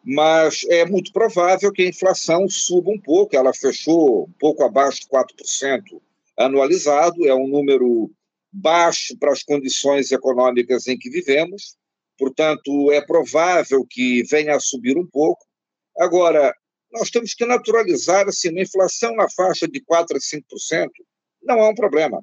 Mas 0.03 0.65
é 0.71 0.87
muito 0.87 1.13
provável 1.13 1.71
que 1.71 1.83
a 1.83 1.89
inflação 1.89 2.49
suba 2.49 2.91
um 2.91 2.99
pouco, 2.99 3.37
ela 3.37 3.53
fechou 3.53 4.23
um 4.23 4.33
pouco 4.39 4.63
abaixo 4.63 5.01
de 5.01 5.09
4% 5.09 6.01
anualizado, 6.45 7.27
é 7.27 7.35
um 7.35 7.49
número 7.49 8.11
baixo 8.53 9.17
para 9.19 9.33
as 9.33 9.43
condições 9.43 10.11
econômicas 10.11 10.87
em 10.87 10.99
que 10.99 11.11
vivemos, 11.11 11.77
portanto, 12.19 12.91
é 12.91 13.01
provável 13.01 13.87
que 13.89 14.23
venha 14.25 14.57
a 14.57 14.61
subir 14.61 14.99
um 14.99 15.07
pouco, 15.07 15.45
Agora, 16.01 16.55
nós 16.93 17.11
temos 17.11 17.35
que 17.35 17.45
naturalizar 17.45 18.27
assim, 18.27 18.49
uma 18.49 18.63
inflação 18.63 19.15
na 19.15 19.29
faixa 19.29 19.69
de 19.69 19.81
4% 19.81 20.17
a 20.17 20.19
5%, 20.19 20.89
não 21.43 21.59
é 21.59 21.69
um 21.69 21.75
problema. 21.75 22.23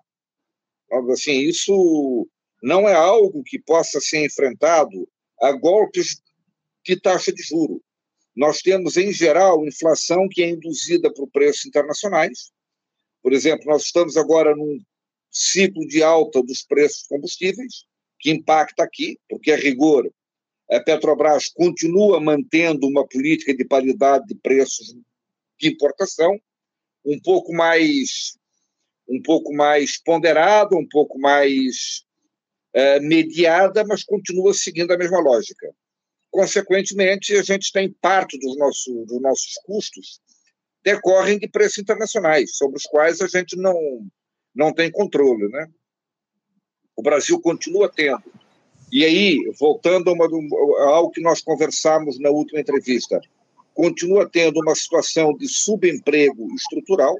Assim, 1.11 1.39
isso 1.41 2.27
não 2.63 2.89
é 2.89 2.93
algo 2.95 3.43
que 3.43 3.59
possa 3.59 3.99
ser 3.99 4.25
enfrentado 4.25 5.07
a 5.41 5.51
golpes 5.51 6.19
de 6.83 6.99
taxa 6.99 7.31
de 7.31 7.43
juro. 7.43 7.83
Nós 8.35 8.61
temos, 8.61 8.97
em 8.97 9.11
geral, 9.11 9.65
inflação 9.65 10.27
que 10.27 10.41
é 10.41 10.49
induzida 10.49 11.13
por 11.13 11.29
preços 11.29 11.67
internacionais. 11.67 12.51
Por 13.27 13.33
exemplo, 13.33 13.65
nós 13.65 13.83
estamos 13.83 14.15
agora 14.15 14.55
num 14.55 14.79
ciclo 15.29 15.85
de 15.85 16.01
alta 16.01 16.41
dos 16.41 16.63
preços 16.63 16.99
dos 16.99 17.07
combustíveis, 17.09 17.83
que 18.17 18.31
impacta 18.31 18.83
aqui, 18.83 19.19
porque, 19.27 19.51
a 19.51 19.57
rigor, 19.57 20.09
a 20.71 20.79
Petrobras 20.79 21.49
continua 21.49 22.21
mantendo 22.21 22.87
uma 22.87 23.05
política 23.05 23.53
de 23.53 23.65
paridade 23.65 24.27
de 24.27 24.35
preços 24.35 24.95
de 25.59 25.67
importação, 25.67 26.39
um 27.03 27.19
pouco 27.19 27.51
mais 27.51 28.37
um 29.09 29.21
pouco 29.21 29.53
mais 29.53 30.01
ponderada, 30.01 30.77
um 30.77 30.87
pouco 30.87 31.19
mais 31.19 32.05
uh, 32.73 33.03
mediada, 33.03 33.83
mas 33.83 34.05
continua 34.05 34.53
seguindo 34.53 34.93
a 34.93 34.97
mesma 34.97 35.19
lógica. 35.19 35.69
Consequentemente, 36.31 37.35
a 37.35 37.43
gente 37.43 37.73
tem 37.73 37.91
parte 37.91 38.39
dos, 38.39 38.57
nosso, 38.57 39.05
dos 39.05 39.21
nossos 39.21 39.55
custos 39.65 40.21
decorrem 40.87 41.37
de 41.37 41.49
preços 41.49 41.79
internacionais, 41.79 42.55
sobre 42.55 42.77
os 42.77 42.83
quais 42.83 43.19
a 43.19 43.27
gente 43.27 43.57
não, 43.57 44.07
não 44.55 44.71
tem 44.71 44.89
controle. 44.89 45.49
Né? 45.49 45.67
O 46.95 47.01
Brasil 47.01 47.41
continua 47.41 47.91
tendo 47.93 48.23
E 48.89 49.03
aí, 49.03 49.37
voltando 49.59 50.09
a, 50.09 50.13
uma, 50.13 50.25
a 50.25 50.95
algo 50.95 51.11
que 51.11 51.19
nós 51.19 51.41
conversamos 51.41 52.17
na 52.17 52.29
última 52.29 52.61
entrevista, 52.61 53.19
continua 53.73 54.29
tendo 54.29 54.61
uma 54.61 54.73
situação 54.73 55.35
de 55.35 55.49
subemprego 55.49 56.55
estrutural, 56.55 57.19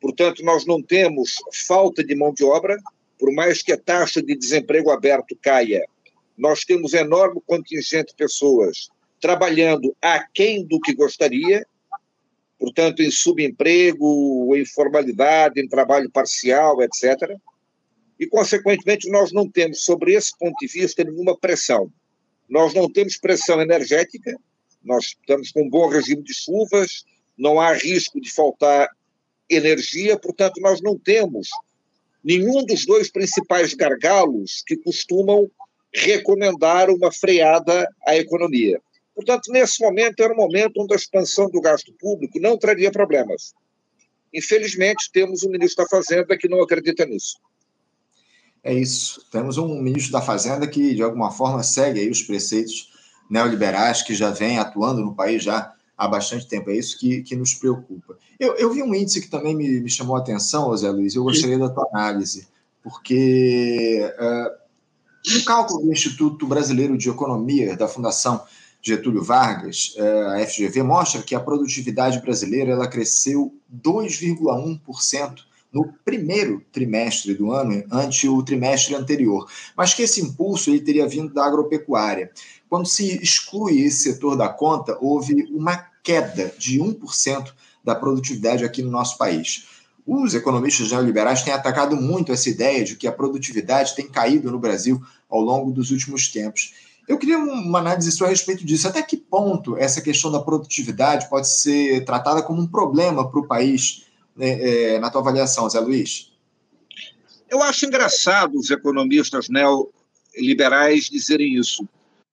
portanto, 0.00 0.42
nós 0.42 0.64
não 0.64 0.82
temos 0.82 1.34
falta 1.66 2.02
de 2.02 2.14
mão 2.14 2.32
de 2.32 2.42
obra, 2.42 2.74
por 3.18 3.30
mais 3.34 3.62
que 3.62 3.72
a 3.72 3.78
taxa 3.78 4.22
de 4.22 4.34
desemprego 4.34 4.90
aberto 4.90 5.36
caia, 5.42 5.84
nós 6.38 6.64
temos 6.64 6.94
enorme 6.94 7.38
contingente 7.46 8.12
de 8.12 8.16
pessoas 8.16 8.88
trabalhando 9.20 9.94
aquém 10.00 10.66
do 10.66 10.80
que 10.80 10.94
gostaria, 10.94 11.66
portanto, 12.58 13.02
em 13.02 13.10
subemprego, 13.10 14.54
em 14.56 14.64
formalidade, 14.64 15.60
em 15.60 15.68
trabalho 15.68 16.10
parcial, 16.10 16.80
etc. 16.82 17.36
E, 18.18 18.26
consequentemente, 18.26 19.10
nós 19.10 19.32
não 19.32 19.48
temos, 19.48 19.84
sobre 19.84 20.14
esse 20.14 20.36
ponto 20.38 20.54
de 20.60 20.66
vista, 20.66 21.04
nenhuma 21.04 21.36
pressão. 21.36 21.92
Nós 22.48 22.74
não 22.74 22.90
temos 22.90 23.16
pressão 23.16 23.60
energética, 23.60 24.36
nós 24.82 25.06
estamos 25.06 25.50
com 25.50 25.62
um 25.62 25.70
bom 25.70 25.88
regime 25.88 26.22
de 26.22 26.34
chuvas, 26.34 27.04
não 27.36 27.60
há 27.60 27.72
risco 27.72 28.20
de 28.20 28.30
faltar 28.30 28.88
energia, 29.48 30.18
portanto, 30.18 30.60
nós 30.60 30.80
não 30.80 30.98
temos 30.98 31.48
nenhum 32.22 32.64
dos 32.64 32.86
dois 32.86 33.10
principais 33.10 33.74
gargalos 33.74 34.62
que 34.66 34.76
costumam 34.76 35.50
recomendar 35.92 36.90
uma 36.90 37.12
freada 37.12 37.88
à 38.06 38.16
economia. 38.16 38.80
Portanto, 39.14 39.50
nesse 39.50 39.82
momento 39.82 40.20
era 40.20 40.32
um 40.32 40.36
momento 40.36 40.82
onde 40.82 40.92
a 40.92 40.96
expansão 40.96 41.48
do 41.48 41.60
gasto 41.60 41.92
público 42.00 42.40
não 42.40 42.58
traria 42.58 42.90
problemas. 42.90 43.52
Infelizmente, 44.32 45.10
temos 45.12 45.44
um 45.44 45.50
ministro 45.50 45.84
da 45.84 45.88
Fazenda 45.88 46.36
que 46.36 46.48
não 46.48 46.60
acredita 46.60 47.06
nisso. 47.06 47.38
É 48.62 48.74
isso. 48.74 49.24
Temos 49.30 49.58
um 49.58 49.80
ministro 49.80 50.12
da 50.12 50.20
Fazenda 50.20 50.66
que, 50.66 50.94
de 50.94 51.02
alguma 51.02 51.30
forma, 51.30 51.62
segue 51.62 52.00
aí 52.00 52.10
os 52.10 52.22
preceitos 52.22 52.92
neoliberais 53.30 54.02
que 54.02 54.14
já 54.14 54.30
vem 54.30 54.58
atuando 54.58 55.02
no 55.02 55.14
país 55.14 55.44
já 55.44 55.72
há 55.96 56.08
bastante 56.08 56.48
tempo. 56.48 56.70
É 56.70 56.76
isso 56.76 56.98
que, 56.98 57.22
que 57.22 57.36
nos 57.36 57.54
preocupa. 57.54 58.18
Eu, 58.38 58.56
eu 58.56 58.72
vi 58.72 58.82
um 58.82 58.94
índice 58.94 59.20
que 59.20 59.30
também 59.30 59.54
me, 59.54 59.80
me 59.80 59.90
chamou 59.90 60.16
a 60.16 60.18
atenção, 60.18 60.76
Zé 60.76 60.90
Luiz, 60.90 61.14
eu 61.14 61.22
gostaria 61.22 61.58
da 61.58 61.68
tua 61.68 61.88
análise, 61.92 62.48
porque 62.82 64.00
uh, 64.18 65.34
no 65.36 65.44
cálculo 65.44 65.82
do 65.82 65.92
Instituto 65.92 66.46
Brasileiro 66.46 66.98
de 66.98 67.08
Economia, 67.08 67.76
da 67.76 67.86
Fundação 67.86 68.42
Getúlio 68.84 69.22
Vargas, 69.22 69.94
uh, 69.96 70.34
a 70.34 70.46
FGV, 70.46 70.82
mostra 70.82 71.22
que 71.22 71.34
a 71.34 71.40
produtividade 71.40 72.20
brasileira 72.20 72.72
ela 72.72 72.86
cresceu 72.86 73.54
2,1% 73.82 75.44
no 75.72 75.92
primeiro 76.04 76.62
trimestre 76.70 77.34
do 77.34 77.50
ano, 77.50 77.82
ante 77.90 78.28
o 78.28 78.42
trimestre 78.42 78.94
anterior, 78.94 79.50
mas 79.76 79.92
que 79.94 80.02
esse 80.02 80.20
impulso 80.20 80.70
ele 80.70 80.80
teria 80.80 81.08
vindo 81.08 81.32
da 81.32 81.44
agropecuária. 81.44 82.30
Quando 82.68 82.86
se 82.86 83.20
exclui 83.20 83.80
esse 83.80 84.12
setor 84.12 84.36
da 84.36 84.48
conta, 84.48 84.96
houve 85.00 85.44
uma 85.50 85.76
queda 86.02 86.54
de 86.58 86.78
1% 86.78 87.52
da 87.82 87.94
produtividade 87.94 88.64
aqui 88.64 88.82
no 88.82 88.90
nosso 88.90 89.16
país. 89.18 89.66
Os 90.06 90.34
economistas 90.34 90.92
neoliberais 90.92 91.42
têm 91.42 91.52
atacado 91.54 91.96
muito 91.96 92.30
essa 92.30 92.50
ideia 92.50 92.84
de 92.84 92.94
que 92.94 93.06
a 93.06 93.12
produtividade 93.12 93.96
tem 93.96 94.06
caído 94.06 94.50
no 94.50 94.58
Brasil 94.58 95.02
ao 95.28 95.40
longo 95.40 95.72
dos 95.72 95.90
últimos 95.90 96.28
tempos. 96.28 96.74
Eu 97.06 97.18
queria 97.18 97.38
uma 97.38 97.78
análise 97.78 98.10
sua 98.10 98.28
a 98.28 98.30
respeito 98.30 98.64
disso. 98.64 98.88
Até 98.88 99.02
que 99.02 99.16
ponto 99.16 99.76
essa 99.76 100.00
questão 100.00 100.32
da 100.32 100.40
produtividade 100.40 101.28
pode 101.28 101.48
ser 101.48 102.04
tratada 102.04 102.42
como 102.42 102.62
um 102.62 102.66
problema 102.66 103.28
para 103.28 103.40
o 103.40 103.46
país 103.46 104.06
né, 104.34 104.94
é, 104.94 104.98
na 104.98 105.10
tua 105.10 105.20
avaliação, 105.20 105.68
Zé 105.68 105.80
Luiz? 105.80 106.32
Eu 107.48 107.62
acho 107.62 107.86
engraçado 107.86 108.58
os 108.58 108.70
economistas 108.70 109.48
neoliberais 109.48 111.04
dizerem 111.04 111.54
isso, 111.54 111.86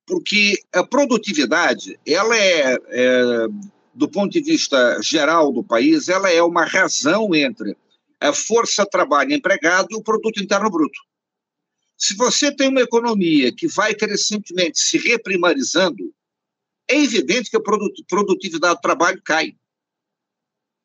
porque 0.05 0.57
a 0.73 0.83
produtividade, 0.83 1.99
ela 2.07 2.35
é, 2.35 2.77
é, 2.89 3.47
do 3.93 4.07
ponto 4.07 4.31
de 4.31 4.41
vista 4.41 4.99
geral 5.01 5.51
do 5.51 5.63
país, 5.63 6.07
ela 6.07 6.31
é 6.31 6.41
uma 6.41 6.65
razão 6.65 7.35
entre 7.35 7.75
a 8.19 8.31
força 8.31 8.85
trabalho 8.85 9.33
empregado 9.33 9.87
e 9.91 9.95
o 9.95 10.03
produto 10.03 10.41
interno 10.41 10.69
bruto. 10.69 10.99
Se 12.01 12.15
você 12.15 12.51
tem 12.51 12.67
uma 12.67 12.81
economia 12.81 13.53
que 13.55 13.67
vai 13.67 13.93
crescentemente 13.93 14.79
se 14.79 14.97
reprimarizando, 14.97 16.11
é 16.89 16.97
evidente 16.97 17.51
que 17.51 17.57
a 17.57 17.61
produtividade 17.61 18.73
do 18.73 18.81
trabalho 18.81 19.21
cai. 19.23 19.55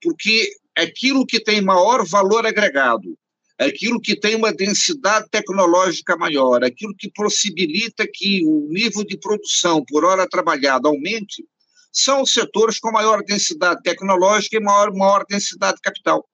Porque 0.03 0.55
aquilo 0.77 1.25
que 1.25 1.41
tem 1.41 1.63
maior 1.63 2.07
valor 2.07 2.47
agregado, 2.47 3.19
aquilo 3.59 3.99
que 3.99 4.15
tem 4.15 4.37
uma 4.37 4.53
densidade 4.53 5.27
tecnológica 5.31 6.19
maior, 6.19 6.63
aquilo 6.63 6.95
que 6.95 7.11
possibilita 7.11 8.07
que 8.07 8.45
o 8.45 8.69
nível 8.69 9.03
de 9.03 9.17
produção 9.17 9.83
por 9.87 10.05
hora 10.05 10.29
trabalhada 10.29 10.87
aumente, 10.87 11.43
são 11.91 12.21
os 12.21 12.35
setores 12.35 12.79
com 12.79 12.93
maior 12.93 13.25
densidade 13.25 13.83
tecnológica 13.83 14.59
e 14.59 14.61
maior, 14.61 14.93
maior 14.93 15.25
densidade 15.27 15.77
de 15.77 15.81
capital. 15.81 16.29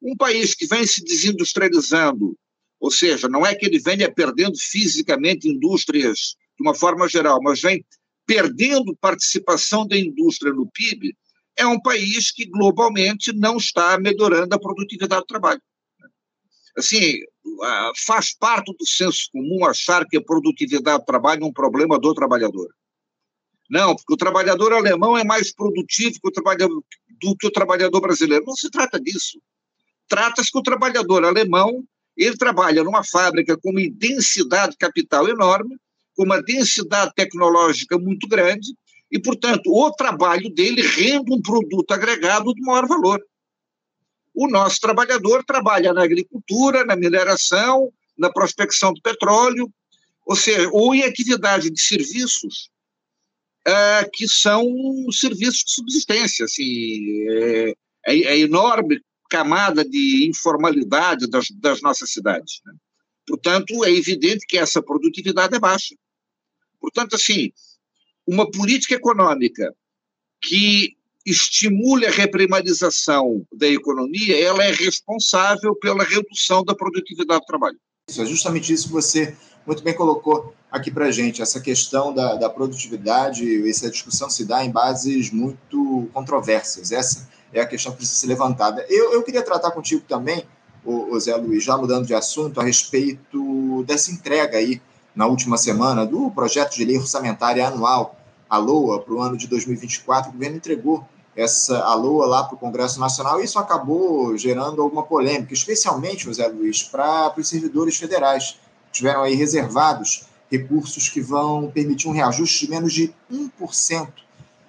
Um 0.00 0.16
país 0.16 0.54
que 0.54 0.64
vem 0.64 0.86
se 0.86 1.02
desindustrializando, 1.02 2.38
ou 2.80 2.90
seja, 2.90 3.28
não 3.28 3.44
é 3.44 3.54
que 3.54 3.66
ele 3.66 3.78
venha 3.78 4.12
perdendo 4.12 4.56
fisicamente 4.58 5.48
indústrias 5.48 6.36
de 6.56 6.62
uma 6.62 6.74
forma 6.74 7.08
geral, 7.08 7.40
mas 7.42 7.60
vem 7.60 7.84
perdendo 8.26 8.96
participação 8.96 9.86
da 9.86 9.96
indústria 9.96 10.52
no 10.52 10.68
PIB, 10.70 11.16
é 11.56 11.66
um 11.66 11.80
país 11.80 12.30
que 12.30 12.44
globalmente 12.46 13.32
não 13.32 13.56
está 13.56 13.98
melhorando 13.98 14.54
a 14.54 14.58
produtividade 14.58 15.22
do 15.22 15.26
trabalho. 15.26 15.62
Assim, 16.76 17.20
faz 18.04 18.34
parte 18.36 18.74
do 18.76 18.86
senso 18.86 19.30
comum 19.32 19.64
achar 19.64 20.04
que 20.06 20.18
a 20.18 20.22
produtividade 20.22 20.98
do 20.98 21.06
trabalho 21.06 21.44
é 21.44 21.46
um 21.46 21.52
problema 21.52 21.98
do 21.98 22.12
trabalhador. 22.12 22.68
Não, 23.70 23.96
porque 23.96 24.12
o 24.12 24.16
trabalhador 24.16 24.72
alemão 24.72 25.16
é 25.16 25.24
mais 25.24 25.52
produtivo 25.52 26.20
que 26.20 26.28
o 26.28 26.30
trabalhador, 26.30 26.84
do 27.20 27.36
que 27.36 27.46
o 27.46 27.50
trabalhador 27.50 28.00
brasileiro. 28.00 28.44
Não 28.46 28.54
se 28.54 28.70
trata 28.70 29.00
disso. 29.00 29.40
Trata-se 30.06 30.52
que 30.52 30.58
o 30.58 30.62
trabalhador 30.62 31.24
alemão 31.24 31.82
ele 32.16 32.36
trabalha 32.36 32.82
numa 32.82 33.04
fábrica 33.04 33.56
com 33.56 33.70
uma 33.70 33.82
densidade 33.90 34.72
de 34.72 34.78
capital 34.78 35.28
enorme, 35.28 35.76
com 36.14 36.24
uma 36.24 36.42
densidade 36.42 37.12
tecnológica 37.14 37.98
muito 37.98 38.26
grande, 38.26 38.74
e, 39.10 39.20
portanto, 39.20 39.66
o 39.66 39.90
trabalho 39.92 40.50
dele 40.50 40.82
rende 40.82 41.32
um 41.32 41.40
produto 41.40 41.92
agregado 41.92 42.52
de 42.54 42.62
maior 42.62 42.86
valor. 42.86 43.22
O 44.34 44.48
nosso 44.48 44.80
trabalhador 44.80 45.44
trabalha 45.44 45.92
na 45.92 46.02
agricultura, 46.02 46.84
na 46.84 46.96
mineração, 46.96 47.92
na 48.18 48.32
prospecção 48.32 48.92
de 48.92 49.00
petróleo, 49.00 49.70
ou 50.26 50.34
seja, 50.34 50.68
ou 50.72 50.94
em 50.94 51.04
atividade 51.04 51.70
de 51.70 51.80
serviços 51.80 52.70
uh, 53.66 54.10
que 54.12 54.28
são 54.28 54.64
serviços 55.12 55.64
de 55.64 55.72
subsistência. 55.72 56.44
Assim, 56.44 57.28
é, 57.28 57.74
é, 58.06 58.14
é 58.14 58.38
enorme 58.38 59.00
camada 59.28 59.84
de 59.84 60.28
informalidade 60.28 61.26
das, 61.28 61.50
das 61.50 61.80
nossas 61.82 62.10
cidades. 62.10 62.60
Né? 62.64 62.74
Portanto, 63.26 63.84
é 63.84 63.90
evidente 63.90 64.46
que 64.46 64.58
essa 64.58 64.82
produtividade 64.82 65.54
é 65.54 65.58
baixa. 65.58 65.94
Portanto, 66.80 67.16
assim, 67.16 67.52
uma 68.26 68.50
política 68.50 68.94
econômica 68.94 69.74
que 70.42 70.96
estimule 71.24 72.06
a 72.06 72.10
reprimarização 72.10 73.44
da 73.52 73.66
economia, 73.66 74.40
ela 74.40 74.62
é 74.62 74.70
responsável 74.70 75.74
pela 75.74 76.04
redução 76.04 76.64
da 76.64 76.74
produtividade 76.74 77.40
do 77.40 77.46
trabalho. 77.46 77.78
Isso 78.08 78.22
é 78.22 78.26
justamente 78.26 78.72
isso 78.72 78.86
que 78.86 78.92
você 78.92 79.36
muito 79.66 79.82
bem 79.82 79.94
colocou 79.94 80.54
aqui 80.70 80.90
para 80.90 81.10
gente, 81.10 81.42
essa 81.42 81.60
questão 81.60 82.14
da, 82.14 82.36
da 82.36 82.48
produtividade, 82.48 83.68
essa 83.68 83.90
discussão 83.90 84.30
se 84.30 84.44
dá 84.44 84.64
em 84.64 84.70
bases 84.70 85.32
muito 85.32 86.08
controversas. 86.12 86.92
Essa 86.92 87.28
é 87.58 87.62
a 87.62 87.66
questão 87.66 87.92
que 87.92 87.98
precisa 87.98 88.20
ser 88.20 88.26
levantada. 88.26 88.84
Eu, 88.88 89.12
eu 89.12 89.22
queria 89.22 89.42
tratar 89.42 89.70
contigo 89.70 90.02
também, 90.06 90.44
o, 90.84 91.14
o 91.14 91.20
Zé 91.20 91.34
Luiz, 91.36 91.64
já 91.64 91.76
mudando 91.76 92.06
de 92.06 92.14
assunto, 92.14 92.60
a 92.60 92.64
respeito 92.64 93.84
dessa 93.84 94.10
entrega 94.10 94.58
aí, 94.58 94.80
na 95.14 95.26
última 95.26 95.56
semana, 95.56 96.04
do 96.04 96.30
projeto 96.30 96.74
de 96.74 96.84
lei 96.84 96.98
orçamentária 96.98 97.66
anual, 97.66 98.16
a 98.48 98.58
LOA, 98.58 99.00
para 99.00 99.14
o 99.14 99.20
ano 99.20 99.36
de 99.36 99.46
2024. 99.46 100.30
O 100.30 100.32
governo 100.34 100.56
entregou 100.56 101.04
essa 101.34 101.78
a 101.80 101.94
LOA 101.94 102.26
lá 102.26 102.44
para 102.44 102.54
o 102.54 102.58
Congresso 102.58 103.00
Nacional 103.00 103.40
e 103.40 103.44
isso 103.44 103.58
acabou 103.58 104.36
gerando 104.36 104.80
alguma 104.80 105.02
polêmica, 105.02 105.52
especialmente, 105.52 106.24
José 106.24 106.46
Luiz, 106.46 106.82
para 106.82 107.34
os 107.36 107.48
servidores 107.48 107.96
federais. 107.96 108.58
Tiveram 108.92 109.22
aí 109.22 109.34
reservados 109.34 110.26
recursos 110.50 111.08
que 111.08 111.20
vão 111.20 111.70
permitir 111.70 112.08
um 112.08 112.12
reajuste 112.12 112.66
de 112.66 112.70
menos 112.70 112.92
de 112.92 113.12
1% 113.32 114.08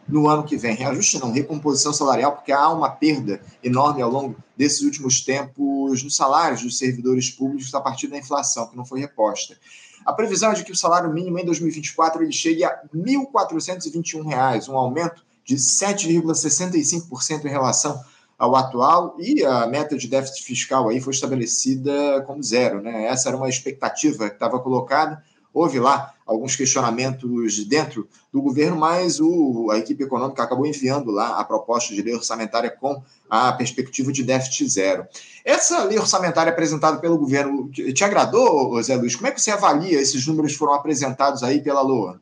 no 0.08 0.28
ano 0.28 0.44
que 0.44 0.56
vem. 0.56 0.76
Reajuste 0.76 1.20
não, 1.20 1.32
recomposição 1.32 1.92
salarial, 1.92 2.34
porque 2.34 2.52
há 2.52 2.70
uma 2.70 2.90
perda 2.90 3.42
enorme 3.64 4.02
ao 4.02 4.10
longo 4.10 4.36
desses 4.56 4.82
últimos 4.82 5.22
tempos 5.22 6.04
nos 6.04 6.16
salários 6.16 6.62
dos 6.62 6.78
servidores 6.78 7.30
públicos 7.30 7.74
a 7.74 7.82
partir 7.82 8.08
da 8.08 8.18
inflação, 8.18 8.68
que 8.68 8.78
não 8.78 8.86
foi 8.86 9.00
reposta. 9.00 9.58
A 10.06 10.14
previsão 10.14 10.52
é 10.52 10.56
de 10.56 10.64
que 10.64 10.72
o 10.72 10.76
salário 10.76 11.12
mínimo 11.14 11.38
em 11.38 11.46
2024 11.46 12.24
ele 12.24 12.32
chegue 12.32 12.64
a 12.64 12.70
R$ 12.70 12.90
1.421, 12.96 14.70
um 14.70 14.78
aumento 14.78 15.26
de 15.44 15.56
7,65% 15.56 17.46
em 17.46 17.50
relação 17.50 18.00
ao 18.38 18.56
atual, 18.56 19.16
e 19.20 19.44
a 19.44 19.66
meta 19.68 19.98
de 19.98 20.08
déficit 20.08 20.46
fiscal 20.46 20.88
aí 20.88 21.02
foi 21.02 21.12
estabelecida 21.12 22.24
como 22.28 22.42
zero. 22.42 22.82
Né? 22.82 23.06
Essa 23.06 23.30
era 23.30 23.38
uma 23.38 23.50
expectativa 23.50 24.30
que 24.30 24.36
estava 24.36 24.60
colocada, 24.60 25.22
houve 25.54 25.80
lá 25.80 26.14
alguns 26.28 26.56
questionamentos 26.56 27.64
dentro 27.66 28.08
do 28.32 28.42
governo, 28.42 28.78
mas 28.78 29.20
o, 29.20 29.72
a 29.72 29.78
equipe 29.78 30.04
econômica 30.04 30.44
acabou 30.44 30.68
enviando 30.68 31.10
lá 31.10 31.40
a 31.40 31.44
proposta 31.46 31.96
de 31.96 32.02
lei 32.02 32.14
orçamentária 32.14 32.70
com 32.70 33.02
a 33.30 33.54
perspectiva 33.54 34.12
de 34.12 34.24
déficit 34.24 34.70
zero. 34.70 35.08
Essa 35.46 35.86
lei 35.86 35.98
orçamentária 35.98 36.52
apresentada 36.52 36.98
pelo 37.00 37.18
governo 37.18 37.70
te 37.72 38.04
agradou, 38.04 38.82
Zé 38.84 38.96
Luiz? 38.98 39.16
Como 39.16 39.28
é 39.28 39.32
que 39.32 39.42
você 39.42 39.52
avalia 39.52 40.00
esses 40.00 40.28
números 40.28 40.52
que 40.52 40.58
foram 40.58 40.74
apresentados 40.74 41.42
aí 41.44 41.62
pela 41.62 41.82
LOA? 41.82 42.22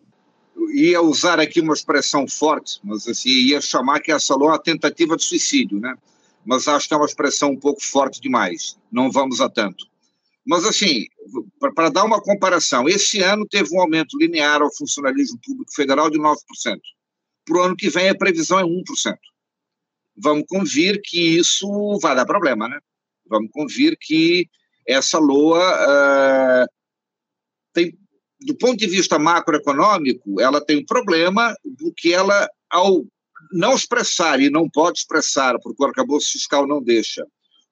Ia 0.73 1.01
usar 1.01 1.39
aqui 1.39 1.59
uma 1.59 1.73
expressão 1.73 2.27
forte, 2.27 2.79
mas 2.83 3.07
assim, 3.07 3.29
ia 3.29 3.59
chamar 3.59 3.99
que 3.99 4.11
essa 4.11 4.35
LOA 4.35 4.49
é 4.49 4.51
uma 4.51 4.59
tentativa 4.59 5.17
de 5.17 5.23
suicídio, 5.23 5.79
né? 5.79 5.95
Mas 6.45 6.67
acho 6.67 6.87
que 6.87 6.93
é 6.93 6.97
uma 6.97 7.07
expressão 7.07 7.49
um 7.49 7.57
pouco 7.57 7.83
forte 7.83 8.21
demais. 8.21 8.77
Não 8.91 9.11
vamos 9.11 9.41
a 9.41 9.49
tanto. 9.49 9.87
Mas, 10.45 10.63
assim, 10.63 11.05
para 11.75 11.89
dar 11.89 12.03
uma 12.03 12.21
comparação, 12.21 12.87
esse 12.87 13.21
ano 13.21 13.47
teve 13.49 13.75
um 13.75 13.81
aumento 13.81 14.17
linear 14.17 14.61
ao 14.61 14.73
funcionalismo 14.75 15.39
público 15.43 15.73
federal 15.73 16.09
de 16.09 16.19
9%. 16.19 16.35
Para 17.45 17.57
o 17.57 17.61
ano 17.61 17.75
que 17.75 17.89
vem, 17.89 18.09
a 18.09 18.17
previsão 18.17 18.59
é 18.59 18.63
1%. 18.63 19.15
Vamos 20.17 20.45
convir 20.47 21.01
que 21.03 21.19
isso 21.37 21.99
vai 21.99 22.15
dar 22.15 22.25
problema, 22.25 22.69
né? 22.69 22.79
Vamos 23.27 23.49
convir 23.51 23.97
que 23.99 24.47
essa 24.87 25.17
LOA 25.17 26.63
uh, 26.63 26.67
tem, 27.73 27.97
do 28.41 28.55
ponto 28.55 28.77
de 28.77 28.87
vista 28.87 29.17
macroeconômico, 29.17 30.39
ela 30.39 30.63
tem 30.63 30.77
um 30.77 30.85
problema 30.85 31.55
do 31.65 31.91
que 31.91 32.13
ela, 32.13 32.47
ao 32.69 33.03
não 33.51 33.75
expressar, 33.75 34.39
e 34.39 34.49
não 34.49 34.69
pode 34.69 34.99
expressar, 34.99 35.57
porque 35.61 35.83
o 35.83 35.87
arcabouço 35.87 36.31
fiscal 36.31 36.67
não 36.67 36.81
deixa, 36.81 37.25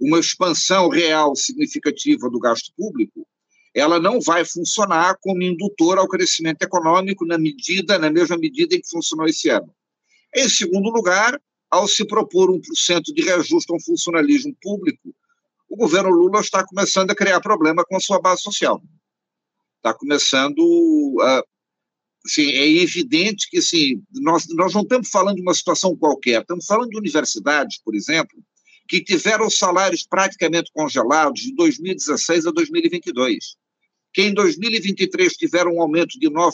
uma 0.04 0.20
expansão 0.20 0.90
real 0.90 1.36
significativa 1.36 2.30
do 2.30 2.40
gasto 2.40 2.74
público, 2.76 3.26
ela 3.74 4.00
não 4.00 4.20
vai 4.20 4.46
funcionar 4.46 5.18
como 5.20 5.42
indutor 5.42 5.98
ao 5.98 6.08
crescimento 6.08 6.62
econômico 6.62 7.26
na 7.26 7.38
medida, 7.38 7.98
na 7.98 8.10
mesma 8.10 8.38
medida 8.38 8.76
em 8.76 8.82
que 8.82 8.90
funcionou 8.90 9.26
esse 9.26 9.50
ano. 9.50 9.74
Em 10.36 10.48
segundo 10.48 10.90
lugar, 10.90 11.40
ao 11.72 11.88
se 11.88 12.06
propor 12.06 12.52
1% 12.52 13.02
de 13.16 13.24
reajuste 13.24 13.74
ao 13.74 13.82
funcionalismo 13.82 14.56
público, 14.62 15.16
o 15.68 15.76
governo 15.76 16.12
Lula 16.12 16.40
está 16.40 16.64
começando 16.64 17.10
a 17.10 17.16
criar 17.16 17.42
problema 17.42 17.84
com 17.84 17.96
a 17.96 18.00
sua 18.00 18.20
base 18.20 18.44
social. 18.44 18.82
Está 19.78 19.94
começando 19.94 21.18
a. 21.22 21.44
Assim, 22.26 22.52
é 22.52 22.66
evidente 22.82 23.50
que 23.50 23.58
assim, 23.58 24.02
nós, 24.14 24.46
nós 24.56 24.74
não 24.74 24.84
estamos 24.84 25.10
falando 25.10 25.36
de 25.36 25.42
uma 25.42 25.54
situação 25.54 25.94
qualquer, 25.94 26.40
estamos 26.40 26.66
falando 26.66 26.90
de 26.90 26.98
universidades, 26.98 27.82
por 27.84 27.94
exemplo, 27.94 28.42
que 28.88 29.02
tiveram 29.02 29.50
salários 29.50 30.06
praticamente 30.06 30.72
congelados 30.74 31.42
de 31.42 31.56
2016 31.56 32.48
a 32.48 32.52
2022, 32.52 33.56
que 34.14 34.22
em 34.22 34.34
2023 34.34 35.34
tiveram 35.34 35.76
um 35.76 35.82
aumento 35.82 36.20
de 36.20 36.30
9%, 36.30 36.54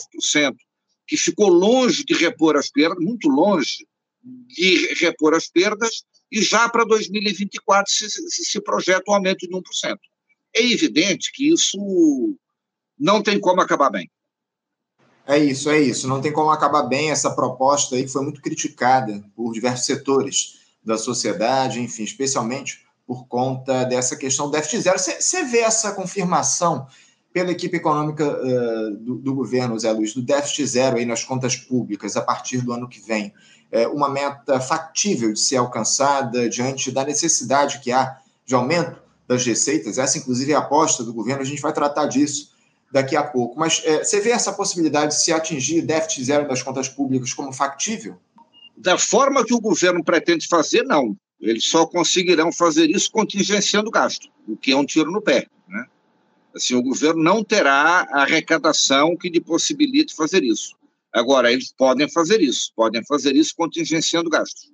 que 1.06 1.16
ficou 1.16 1.48
longe 1.48 2.04
de 2.04 2.14
repor 2.14 2.56
as 2.56 2.70
perdas, 2.70 3.04
muito 3.04 3.28
longe 3.28 3.86
de 4.22 4.94
repor 4.94 5.34
as 5.34 5.48
perdas, 5.48 6.04
e 6.30 6.42
já 6.42 6.68
para 6.68 6.84
2024 6.84 7.92
se, 7.92 8.08
se, 8.28 8.60
projeta 8.60 9.10
um 9.10 9.14
aumento 9.14 9.48
de 9.48 9.52
1%. 9.52 9.62
É 10.54 10.64
evidente 10.64 11.32
que 11.32 11.52
isso 11.52 12.38
não 12.98 13.22
tem 13.22 13.40
como 13.40 13.60
acabar 13.60 13.90
bem. 13.90 14.08
É 15.26 15.38
isso, 15.38 15.70
é 15.70 15.80
isso. 15.80 16.06
Não 16.06 16.20
tem 16.20 16.32
como 16.32 16.50
acabar 16.50 16.84
bem 16.84 17.10
essa 17.10 17.34
proposta 17.34 17.96
aí 17.96 18.04
que 18.04 18.12
foi 18.12 18.22
muito 18.22 18.40
criticada 18.40 19.24
por 19.34 19.52
diversos 19.52 19.86
setores 19.86 20.59
da 20.84 20.96
sociedade, 20.96 21.80
enfim, 21.80 22.04
especialmente 22.04 22.84
por 23.06 23.26
conta 23.26 23.84
dessa 23.84 24.16
questão 24.16 24.46
do 24.46 24.52
déficit 24.52 24.82
zero. 24.82 24.98
Você 24.98 25.44
vê 25.44 25.58
essa 25.58 25.92
confirmação 25.92 26.86
pela 27.32 27.50
equipe 27.50 27.76
econômica 27.76 28.24
uh, 28.24 28.96
do, 28.96 29.16
do, 29.16 29.34
governo, 29.34 29.78
Zé 29.78 29.90
Luiz, 29.92 30.14
do 30.14 30.22
déficit 30.22 30.66
zero 30.66 30.96
aí 30.96 31.04
nas 31.04 31.22
contas 31.22 31.56
públicas 31.56 32.16
a 32.16 32.22
partir 32.22 32.58
do 32.58 32.72
ano 32.72 32.88
que 32.88 33.00
vem, 33.00 33.32
é 33.70 33.86
uma 33.86 34.08
meta 34.08 34.60
factível 34.60 35.32
de 35.32 35.38
ser 35.38 35.56
alcançada 35.56 36.48
diante 36.48 36.90
da 36.90 37.04
necessidade 37.04 37.78
que 37.80 37.92
há 37.92 38.18
de 38.44 38.54
aumento 38.54 39.00
das 39.28 39.46
receitas. 39.46 39.96
Essa, 39.96 40.18
inclusive, 40.18 40.52
é 40.52 40.56
a 40.56 40.58
aposta 40.58 41.04
do 41.04 41.14
governo, 41.14 41.42
a 41.42 41.46
gente 41.46 41.62
vai 41.62 41.72
tratar 41.72 42.06
disso 42.06 42.50
daqui 42.90 43.14
a 43.14 43.22
pouco. 43.22 43.58
Mas 43.58 43.80
é, 43.84 44.02
você 44.02 44.20
vê 44.20 44.30
essa 44.30 44.52
possibilidade 44.52 45.14
de 45.14 45.22
se 45.22 45.32
atingir 45.32 45.82
déficit 45.82 46.24
zero 46.24 46.48
das 46.48 46.62
contas 46.62 46.88
públicas 46.88 47.32
como 47.32 47.52
factível? 47.52 48.18
Da 48.80 48.96
forma 48.96 49.44
que 49.44 49.52
o 49.52 49.60
governo 49.60 50.02
pretende 50.02 50.46
fazer, 50.48 50.82
não. 50.84 51.14
Eles 51.38 51.64
só 51.64 51.84
conseguirão 51.86 52.50
fazer 52.50 52.88
isso 52.88 53.10
contingenciando 53.10 53.90
gasto, 53.90 54.28
o 54.48 54.56
que 54.56 54.72
é 54.72 54.76
um 54.76 54.86
tiro 54.86 55.10
no 55.10 55.20
pé. 55.20 55.46
Né? 55.68 55.84
Assim, 56.56 56.74
o 56.74 56.82
governo 56.82 57.22
não 57.22 57.44
terá 57.44 58.06
a 58.10 58.22
arrecadação 58.22 59.18
que 59.18 59.28
lhe 59.28 59.40
possibilite 59.40 60.14
fazer 60.14 60.42
isso. 60.42 60.74
Agora, 61.12 61.52
eles 61.52 61.70
podem 61.76 62.10
fazer 62.10 62.40
isso, 62.40 62.72
podem 62.74 63.04
fazer 63.04 63.36
isso 63.36 63.54
contingenciando 63.54 64.30
gastos. 64.30 64.70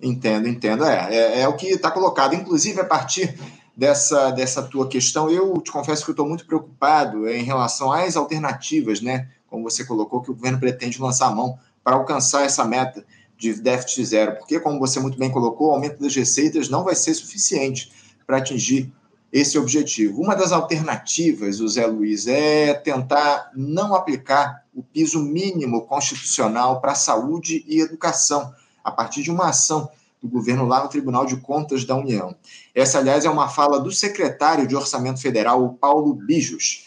Entendo, 0.00 0.46
entendo. 0.46 0.84
É, 0.84 1.12
é, 1.12 1.40
é 1.40 1.48
o 1.48 1.56
que 1.56 1.66
está 1.66 1.90
colocado. 1.90 2.34
Inclusive, 2.34 2.80
a 2.80 2.84
partir 2.84 3.36
dessa, 3.76 4.30
dessa 4.30 4.62
tua 4.62 4.88
questão, 4.88 5.28
eu 5.28 5.60
te 5.60 5.72
confesso 5.72 6.04
que 6.04 6.12
estou 6.12 6.28
muito 6.28 6.46
preocupado 6.46 7.28
em 7.28 7.42
relação 7.42 7.90
às 7.90 8.16
alternativas, 8.16 9.00
né? 9.00 9.28
Como 9.48 9.64
você 9.64 9.84
colocou, 9.84 10.22
que 10.22 10.30
o 10.30 10.34
governo 10.34 10.60
pretende 10.60 11.00
lançar 11.00 11.26
a 11.26 11.34
mão 11.34 11.58
para 11.82 11.96
alcançar 11.96 12.44
essa 12.44 12.64
meta 12.64 13.04
de 13.42 13.60
déficit 13.60 14.04
zero, 14.04 14.36
porque, 14.36 14.60
como 14.60 14.78
você 14.78 15.00
muito 15.00 15.18
bem 15.18 15.28
colocou, 15.28 15.68
o 15.68 15.70
aumento 15.72 16.00
das 16.00 16.14
receitas 16.14 16.68
não 16.68 16.84
vai 16.84 16.94
ser 16.94 17.12
suficiente 17.12 17.90
para 18.24 18.36
atingir 18.36 18.92
esse 19.32 19.58
objetivo. 19.58 20.22
Uma 20.22 20.36
das 20.36 20.52
alternativas, 20.52 21.60
o 21.60 21.66
Zé 21.66 21.84
Luiz, 21.86 22.28
é 22.28 22.72
tentar 22.72 23.50
não 23.56 23.96
aplicar 23.96 24.62
o 24.72 24.82
piso 24.82 25.20
mínimo 25.20 25.82
constitucional 25.86 26.80
para 26.80 26.94
saúde 26.94 27.64
e 27.66 27.80
educação, 27.80 28.54
a 28.84 28.92
partir 28.92 29.22
de 29.22 29.30
uma 29.30 29.48
ação 29.48 29.90
do 30.22 30.28
governo 30.28 30.64
lá 30.64 30.84
no 30.84 30.88
Tribunal 30.88 31.26
de 31.26 31.36
Contas 31.38 31.84
da 31.84 31.96
União. 31.96 32.36
Essa, 32.72 32.98
aliás, 32.98 33.24
é 33.24 33.30
uma 33.30 33.48
fala 33.48 33.80
do 33.80 33.90
secretário 33.90 34.68
de 34.68 34.76
Orçamento 34.76 35.20
Federal, 35.20 35.64
o 35.64 35.74
Paulo 35.74 36.14
Bijos. 36.14 36.86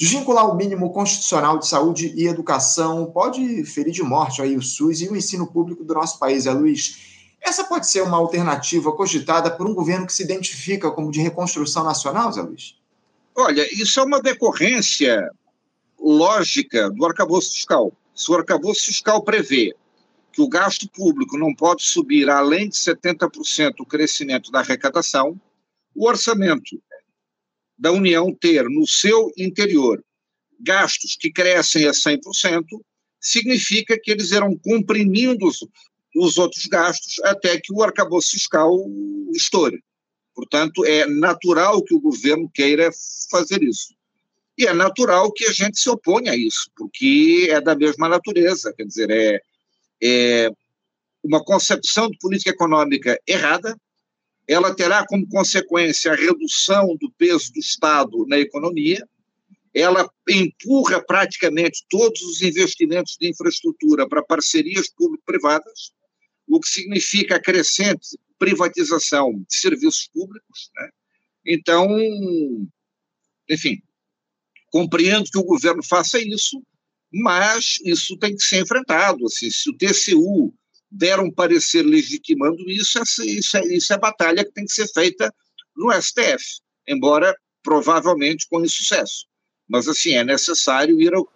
Desvincular 0.00 0.50
o 0.50 0.56
mínimo 0.56 0.90
constitucional 0.94 1.58
de 1.58 1.68
saúde 1.68 2.14
e 2.16 2.26
educação 2.26 3.04
pode 3.12 3.62
ferir 3.66 3.92
de 3.92 4.02
morte 4.02 4.40
aí 4.40 4.56
o 4.56 4.62
SUS 4.62 5.02
e 5.02 5.08
o 5.10 5.14
ensino 5.14 5.46
público 5.46 5.84
do 5.84 5.92
nosso 5.92 6.18
país, 6.18 6.46
é 6.46 6.52
Luiz. 6.52 7.34
Essa 7.38 7.64
pode 7.64 7.86
ser 7.86 8.00
uma 8.00 8.16
alternativa 8.16 8.90
cogitada 8.92 9.50
por 9.50 9.66
um 9.66 9.74
governo 9.74 10.06
que 10.06 10.14
se 10.14 10.22
identifica 10.22 10.90
como 10.90 11.10
de 11.12 11.20
reconstrução 11.20 11.84
nacional, 11.84 12.32
Zé 12.32 12.40
Luiz? 12.40 12.76
Olha, 13.36 13.62
isso 13.74 14.00
é 14.00 14.02
uma 14.02 14.22
decorrência 14.22 15.30
lógica 16.00 16.88
do 16.88 17.04
arcabouço 17.04 17.52
fiscal. 17.52 17.92
Se 18.14 18.32
o 18.32 18.36
arcabouço 18.36 18.86
fiscal 18.86 19.22
prevê 19.22 19.76
que 20.32 20.40
o 20.40 20.48
gasto 20.48 20.88
público 20.88 21.36
não 21.36 21.54
pode 21.54 21.82
subir 21.82 22.30
além 22.30 22.70
de 22.70 22.76
70% 22.76 23.74
o 23.80 23.84
crescimento 23.84 24.50
da 24.50 24.60
arrecadação, 24.60 25.38
o 25.94 26.08
orçamento 26.08 26.80
da 27.80 27.90
União 27.90 28.32
ter 28.34 28.68
no 28.68 28.86
seu 28.86 29.32
interior 29.38 30.04
gastos 30.60 31.16
que 31.18 31.32
crescem 31.32 31.86
a 31.86 31.92
100%, 31.92 32.18
significa 33.18 33.98
que 33.98 34.10
eles 34.10 34.30
irão 34.30 34.54
comprimindo 34.58 35.46
os, 35.46 35.66
os 36.14 36.36
outros 36.36 36.66
gastos 36.66 37.18
até 37.24 37.58
que 37.58 37.72
o 37.72 37.82
arcabouço 37.82 38.32
fiscal 38.32 38.70
estoure. 39.34 39.82
Portanto, 40.34 40.84
é 40.84 41.06
natural 41.06 41.82
que 41.82 41.94
o 41.94 42.00
governo 42.00 42.50
queira 42.52 42.90
fazer 43.30 43.62
isso. 43.62 43.94
E 44.58 44.66
é 44.66 44.74
natural 44.74 45.32
que 45.32 45.46
a 45.46 45.52
gente 45.52 45.80
se 45.80 45.88
oponha 45.88 46.32
a 46.32 46.36
isso, 46.36 46.70
porque 46.76 47.48
é 47.50 47.62
da 47.62 47.74
mesma 47.74 48.10
natureza, 48.10 48.74
quer 48.76 48.84
dizer, 48.84 49.10
é, 49.10 49.40
é 50.02 50.50
uma 51.24 51.42
concepção 51.42 52.10
de 52.10 52.18
política 52.18 52.50
econômica 52.50 53.18
errada, 53.26 53.74
ela 54.50 54.74
terá 54.74 55.06
como 55.06 55.28
consequência 55.28 56.10
a 56.10 56.16
redução 56.16 56.96
do 56.96 57.08
peso 57.12 57.52
do 57.52 57.60
Estado 57.60 58.26
na 58.26 58.36
economia, 58.36 59.08
ela 59.72 60.10
empurra 60.28 61.00
praticamente 61.00 61.86
todos 61.88 62.20
os 62.22 62.42
investimentos 62.42 63.16
de 63.16 63.30
infraestrutura 63.30 64.08
para 64.08 64.24
parcerias 64.24 64.90
público-privadas, 64.90 65.92
o 66.48 66.58
que 66.58 66.68
significa 66.68 67.36
a 67.36 67.40
crescente 67.40 68.18
privatização 68.40 69.34
de 69.48 69.54
serviços 69.54 70.10
públicos. 70.12 70.72
Né? 70.74 70.90
Então, 71.46 71.88
enfim, 73.48 73.80
compreendo 74.72 75.30
que 75.30 75.38
o 75.38 75.44
governo 75.44 75.84
faça 75.84 76.18
isso, 76.18 76.60
mas 77.12 77.78
isso 77.84 78.16
tem 78.16 78.34
que 78.34 78.42
ser 78.42 78.62
enfrentado. 78.62 79.24
Assim, 79.26 79.48
se 79.48 79.70
o 79.70 79.76
TCU 79.76 80.52
deram 80.90 81.30
parecer 81.30 81.82
legitimando 81.82 82.68
isso, 82.68 82.98
isso 83.24 83.56
é, 83.56 83.66
isso 83.66 83.92
é 83.92 83.98
batalha 83.98 84.44
que 84.44 84.52
tem 84.52 84.64
que 84.64 84.72
ser 84.72 84.88
feita 84.88 85.32
no 85.76 85.92
STF, 85.92 86.60
embora 86.88 87.34
provavelmente 87.62 88.46
com 88.48 88.64
insucesso. 88.64 89.26
Mas, 89.68 89.86
assim, 89.86 90.14
é 90.14 90.24
necessário 90.24 91.00
ir 91.00 91.14
ao, 91.14 91.28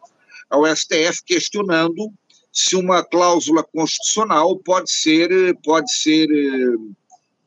ao 0.51 0.77
STF 0.77 1.23
questionando 1.25 2.13
se 2.53 2.77
uma 2.77 3.05
cláusula 3.05 3.63
constitucional 3.63 4.59
pode 4.59 4.91
ser, 4.91 5.57
pode 5.63 5.93
ser, 5.93 6.29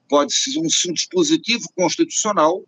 pode 0.10 0.34
ser 0.34 0.60
um, 0.60 0.64
um 0.64 0.94
dispositivo 0.94 1.66
constitucional 1.76 2.64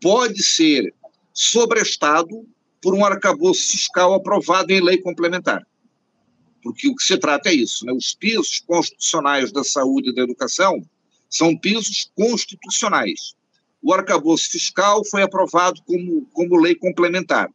pode 0.00 0.42
ser 0.42 0.94
sobrestado 1.32 2.46
por 2.82 2.94
um 2.94 3.04
arcabouço 3.04 3.72
fiscal 3.72 4.14
aprovado 4.14 4.72
em 4.72 4.82
lei 4.82 4.98
complementar. 4.98 5.66
Porque 6.62 6.88
o 6.88 6.94
que 6.94 7.02
se 7.02 7.16
trata 7.16 7.48
é 7.48 7.54
isso, 7.54 7.84
né? 7.86 7.92
os 7.92 8.14
pisos 8.14 8.60
constitucionais 8.66 9.50
da 9.50 9.64
saúde 9.64 10.10
e 10.10 10.14
da 10.14 10.22
educação 10.22 10.82
são 11.28 11.56
pisos 11.56 12.10
constitucionais. 12.14 13.34
O 13.82 13.94
arcabouço 13.94 14.50
fiscal 14.50 15.02
foi 15.04 15.22
aprovado 15.22 15.80
como, 15.86 16.26
como 16.32 16.60
lei 16.60 16.74
complementar, 16.74 17.48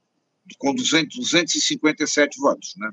com 0.58 0.74
200, 0.74 1.18
257 1.18 2.40
votos. 2.40 2.74
Né? 2.78 2.90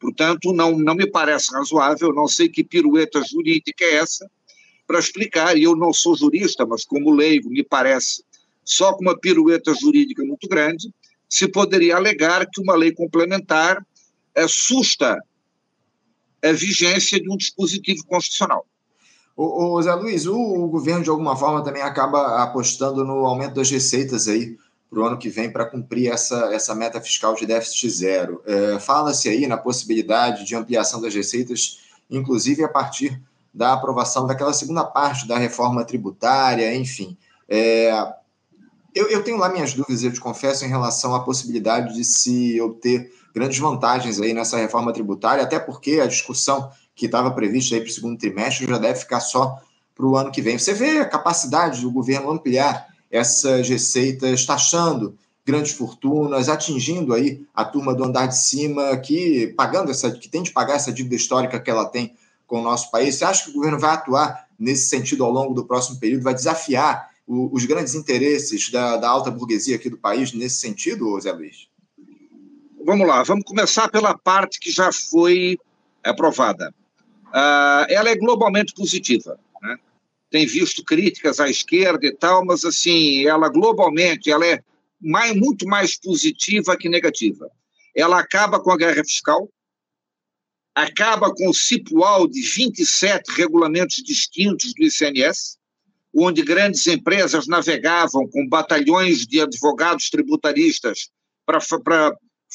Portanto, 0.00 0.52
não, 0.52 0.76
não 0.76 0.94
me 0.94 1.06
parece 1.06 1.52
razoável, 1.52 2.12
não 2.12 2.26
sei 2.26 2.48
que 2.48 2.64
pirueta 2.64 3.22
jurídica 3.22 3.84
é 3.84 3.94
essa, 3.96 4.28
para 4.84 4.98
explicar, 4.98 5.56
e 5.56 5.62
eu 5.62 5.76
não 5.76 5.92
sou 5.92 6.16
jurista, 6.16 6.66
mas 6.66 6.84
como 6.84 7.14
leigo, 7.14 7.48
me 7.48 7.62
parece, 7.62 8.24
só 8.64 8.92
com 8.92 9.02
uma 9.02 9.16
pirueta 9.16 9.72
jurídica 9.74 10.24
muito 10.24 10.48
grande, 10.48 10.92
se 11.28 11.46
poderia 11.46 11.96
alegar 11.96 12.46
que 12.50 12.60
uma 12.60 12.74
lei 12.74 12.92
complementar 12.92 13.86
assusta 14.36 15.22
a 16.42 16.52
vigência 16.52 17.20
de 17.20 17.30
um 17.30 17.36
dispositivo 17.36 18.04
constitucional. 18.06 18.66
O, 19.36 19.76
o 19.76 19.82
Zé 19.82 19.94
Luiz, 19.94 20.26
o, 20.26 20.36
o, 20.36 20.68
governo 20.68 21.02
de 21.02 21.10
alguma 21.10 21.36
forma 21.36 21.62
também 21.62 21.82
acaba 21.82 22.42
apostando 22.42 23.04
no 23.04 23.24
aumento 23.24 23.54
das 23.54 23.70
receitas 23.70 24.28
aí 24.28 24.56
para 24.90 25.00
o 25.00 25.04
ano 25.04 25.18
que 25.18 25.30
vem 25.30 25.50
para 25.50 25.64
cumprir 25.64 26.12
essa, 26.12 26.52
essa 26.52 26.74
meta 26.74 27.00
fiscal 27.00 27.34
de 27.34 27.46
déficit 27.46 27.88
zero. 27.88 28.42
É, 28.44 28.78
Fala-se 28.78 29.28
aí 29.28 29.46
na 29.46 29.56
possibilidade 29.56 30.44
de 30.44 30.54
ampliação 30.54 31.00
das 31.00 31.14
receitas, 31.14 31.80
inclusive 32.10 32.62
a 32.62 32.68
partir 32.68 33.22
da 33.54 33.72
aprovação 33.72 34.26
daquela 34.26 34.52
segunda 34.52 34.84
parte 34.84 35.26
da 35.26 35.38
reforma 35.38 35.84
tributária, 35.84 36.74
enfim. 36.74 37.16
É, 37.48 37.90
eu, 38.94 39.08
eu, 39.08 39.22
tenho 39.22 39.38
lá 39.38 39.48
minhas 39.48 39.72
dúvidas, 39.72 40.02
eu 40.02 40.12
te 40.12 40.20
confesso, 40.20 40.64
em 40.64 40.68
relação 40.68 41.14
à 41.14 41.20
possibilidade 41.20 41.94
de 41.94 42.04
se 42.04 42.60
obter 42.60 43.10
grandes 43.34 43.58
vantagens 43.58 44.20
aí 44.20 44.32
nessa 44.32 44.56
reforma 44.56 44.92
tributária, 44.92 45.42
até 45.42 45.58
porque 45.58 46.00
a 46.00 46.06
discussão 46.06 46.70
que 46.94 47.06
estava 47.06 47.30
prevista 47.30 47.74
aí 47.74 47.80
para 47.80 47.90
o 47.90 47.92
segundo 47.92 48.18
trimestre 48.18 48.66
já 48.66 48.78
deve 48.78 48.98
ficar 49.00 49.20
só 49.20 49.58
para 49.94 50.06
o 50.06 50.16
ano 50.16 50.30
que 50.30 50.42
vem. 50.42 50.58
Você 50.58 50.74
vê 50.74 50.98
a 50.98 51.08
capacidade 51.08 51.80
do 51.80 51.90
governo 51.90 52.30
ampliar 52.30 52.86
essas 53.10 53.68
receitas, 53.68 54.46
taxando 54.46 55.16
grandes 55.44 55.72
fortunas, 55.72 56.48
atingindo 56.48 57.12
aí 57.12 57.44
a 57.52 57.64
turma 57.64 57.94
do 57.94 58.04
andar 58.04 58.26
de 58.26 58.38
cima 58.38 58.96
que 58.96 59.48
pagando 59.56 59.90
essa, 59.90 60.10
que 60.10 60.28
tem 60.28 60.42
de 60.42 60.52
pagar 60.52 60.76
essa 60.76 60.92
dívida 60.92 61.16
histórica 61.16 61.60
que 61.60 61.70
ela 61.70 61.84
tem 61.84 62.14
com 62.46 62.60
o 62.60 62.62
nosso 62.62 62.90
país. 62.90 63.16
Você 63.16 63.24
acha 63.24 63.44
que 63.44 63.50
o 63.50 63.54
governo 63.54 63.78
vai 63.78 63.94
atuar 63.94 64.46
nesse 64.58 64.88
sentido 64.88 65.24
ao 65.24 65.30
longo 65.30 65.54
do 65.54 65.64
próximo 65.64 65.98
período, 65.98 66.22
vai 66.22 66.34
desafiar 66.34 67.10
os 67.26 67.64
grandes 67.64 67.94
interesses 67.94 68.70
da, 68.70 68.96
da 68.96 69.08
alta 69.08 69.30
burguesia 69.30 69.76
aqui 69.76 69.88
do 69.88 69.96
país 69.96 70.32
nesse 70.32 70.58
sentido, 70.58 71.20
Zé 71.20 71.32
Luiz? 71.32 71.71
Vamos 72.84 73.06
lá, 73.06 73.22
vamos 73.22 73.44
começar 73.44 73.88
pela 73.88 74.16
parte 74.16 74.58
que 74.58 74.70
já 74.70 74.90
foi 74.92 75.56
aprovada. 76.02 76.74
Uh, 77.28 77.86
ela 77.88 78.10
é 78.10 78.16
globalmente 78.16 78.74
positiva. 78.74 79.38
Né? 79.62 79.78
Tem 80.30 80.46
visto 80.46 80.84
críticas 80.84 81.38
à 81.38 81.48
esquerda 81.48 82.04
e 82.04 82.12
tal, 82.12 82.44
mas 82.44 82.64
assim, 82.64 83.24
ela 83.24 83.48
globalmente 83.48 84.30
ela 84.30 84.44
é 84.44 84.60
mais, 85.00 85.34
muito 85.34 85.66
mais 85.66 85.96
positiva 85.96 86.76
que 86.76 86.88
negativa. 86.88 87.48
Ela 87.94 88.18
acaba 88.18 88.58
com 88.60 88.72
a 88.72 88.76
guerra 88.76 89.04
fiscal, 89.04 89.48
acaba 90.74 91.32
com 91.32 91.48
o 91.48 91.54
cipual 91.54 92.26
de 92.26 92.42
27 92.42 93.30
regulamentos 93.32 94.02
distintos 94.02 94.72
do 94.74 94.84
ICMS, 94.84 95.56
onde 96.14 96.42
grandes 96.42 96.86
empresas 96.86 97.46
navegavam 97.46 98.26
com 98.26 98.48
batalhões 98.48 99.26
de 99.26 99.40
advogados 99.40 100.10
tributaristas 100.10 101.10
para 101.46 101.60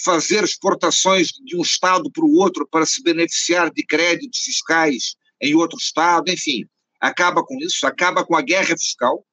fazer 0.04 0.44
exportações 0.44 1.30
de 1.30 1.58
um 1.58 1.62
estado 1.62 2.12
para 2.12 2.26
o 2.26 2.36
outro 2.36 2.68
para 2.70 2.86
se 2.86 3.02
beneficiar 3.02 3.72
de 3.72 3.86
créditos 3.86 4.40
fiscais 4.40 5.16
em 5.42 5.56
outro 5.56 5.78
estado, 5.78 6.32
enfim, 6.32 6.66
acaba 7.00 7.44
com 7.44 7.56
isso, 7.62 7.86
acaba 7.86 8.26
com 8.26 8.36
a 8.36 8.42
guerra 8.42 8.76
fiscal, 8.78 9.26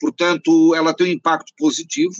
portanto, 0.00 0.74
ela 0.74 0.94
tem 0.94 1.08
um 1.08 1.12
impacto 1.12 1.52
positivo, 1.56 2.14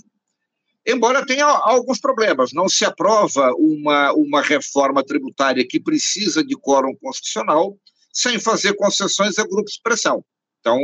embora 0.86 1.26
tenha 1.26 1.44
alguns 1.46 2.00
problemas. 2.00 2.52
Não 2.52 2.68
se 2.68 2.84
aprova 2.84 3.52
uma, 3.56 4.12
uma 4.12 4.42
reforma 4.42 5.04
tributária 5.04 5.66
que 5.66 5.80
precisa 5.80 6.44
de 6.44 6.56
quórum 6.56 6.94
constitucional 6.96 7.76
sem 8.12 8.38
fazer 8.38 8.74
concessões 8.74 9.38
a 9.38 9.46
grupos 9.46 9.74
de 9.74 9.82
pressão. 9.82 10.24
Então, 10.60 10.78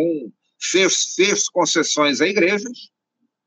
fez, 0.60 1.14
fez 1.14 1.48
concessões 1.48 2.20
a 2.20 2.26
igrejas, 2.26 2.90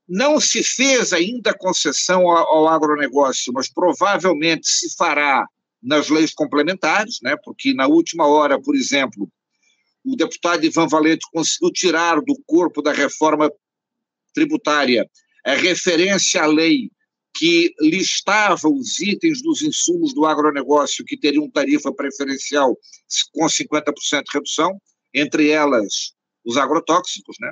não 0.08 0.40
se 0.40 0.64
fez 0.64 1.14
ainda 1.14 1.58
concessão 1.58 2.30
ao, 2.30 2.48
ao 2.48 2.68
agronegócio, 2.68 3.54
mas 3.54 3.72
provavelmente 3.72 4.68
se 4.68 4.96
fará 4.96 5.46
nas 5.82 6.10
leis 6.10 6.34
complementares, 6.34 7.20
né? 7.22 7.36
porque 7.44 7.74
na 7.74 7.88
última 7.88 8.28
hora, 8.28 8.60
por 8.62 8.76
exemplo, 8.76 9.30
o 10.04 10.16
deputado 10.16 10.66
Ivan 10.66 10.88
Valente 10.88 11.26
conseguiu 11.32 11.72
tirar 11.72 12.22
do 12.22 12.36
corpo 12.46 12.82
da 12.82 12.92
reforma 12.92 13.52
tributária 14.34 15.10
a 15.46 15.54
referência 15.54 16.44
à 16.44 16.46
lei 16.46 16.90
que 17.36 17.74
listava 17.80 18.70
os 18.70 19.00
itens 19.00 19.42
dos 19.42 19.62
insumos 19.62 20.14
do 20.14 20.26
agronegócio 20.26 21.04
que 21.04 21.18
teriam 21.18 21.50
tarifa 21.50 21.92
preferencial 21.92 22.78
com 23.32 23.46
50% 23.46 24.24
de 24.24 24.34
redução, 24.34 24.80
entre 25.14 25.50
elas 25.50 26.14
os 26.46 26.58
agrotóxicos, 26.58 27.36
né? 27.40 27.52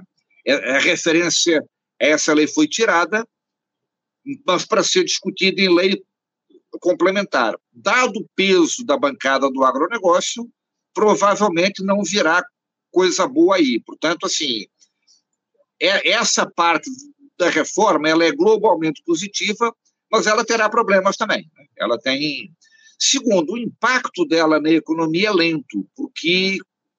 A 0.75 0.79
referência 0.79 1.63
essa 2.09 2.33
lei 2.33 2.47
foi 2.47 2.67
tirada, 2.67 3.27
mas 4.45 4.65
para 4.65 4.83
ser 4.83 5.03
discutida 5.03 5.61
em 5.61 5.73
lei 5.73 6.03
complementar. 6.79 7.55
Dado 7.71 8.19
o 8.19 8.29
peso 8.35 8.83
da 8.83 8.97
bancada 8.97 9.49
do 9.51 9.63
agronegócio, 9.63 10.49
provavelmente 10.93 11.83
não 11.83 12.03
virá 12.03 12.43
coisa 12.91 13.27
boa 13.27 13.57
aí. 13.57 13.79
Portanto, 13.81 14.25
assim, 14.25 14.65
é, 15.79 16.09
essa 16.09 16.49
parte 16.49 16.89
da 17.37 17.49
reforma 17.49 18.09
ela 18.09 18.23
é 18.23 18.31
globalmente 18.31 19.03
positiva, 19.05 19.75
mas 20.11 20.27
ela 20.27 20.45
terá 20.45 20.69
problemas 20.69 21.17
também. 21.17 21.49
Né? 21.55 21.65
Ela 21.77 21.99
tem. 21.99 22.51
Segundo, 22.97 23.53
o 23.53 23.57
impacto 23.57 24.25
dela 24.25 24.59
na 24.59 24.71
economia 24.71 25.29
é 25.29 25.33
lento, 25.33 25.87
porque 25.95 26.57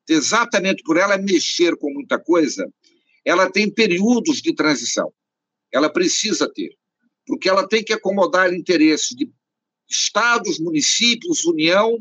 exatamente 0.08 0.82
por 0.82 0.96
ela 0.96 1.16
mexer 1.16 1.76
com 1.76 1.92
muita 1.92 2.18
coisa, 2.18 2.68
ela 3.24 3.50
tem 3.50 3.70
períodos 3.70 4.40
de 4.40 4.54
transição. 4.54 5.12
Ela 5.72 5.90
precisa 5.90 6.50
ter, 6.52 6.76
porque 7.26 7.48
ela 7.48 7.66
tem 7.66 7.82
que 7.82 7.92
acomodar 7.92 8.52
interesses 8.52 9.10
de 9.10 9.30
estados, 9.88 10.58
municípios, 10.58 11.44
União, 11.44 11.98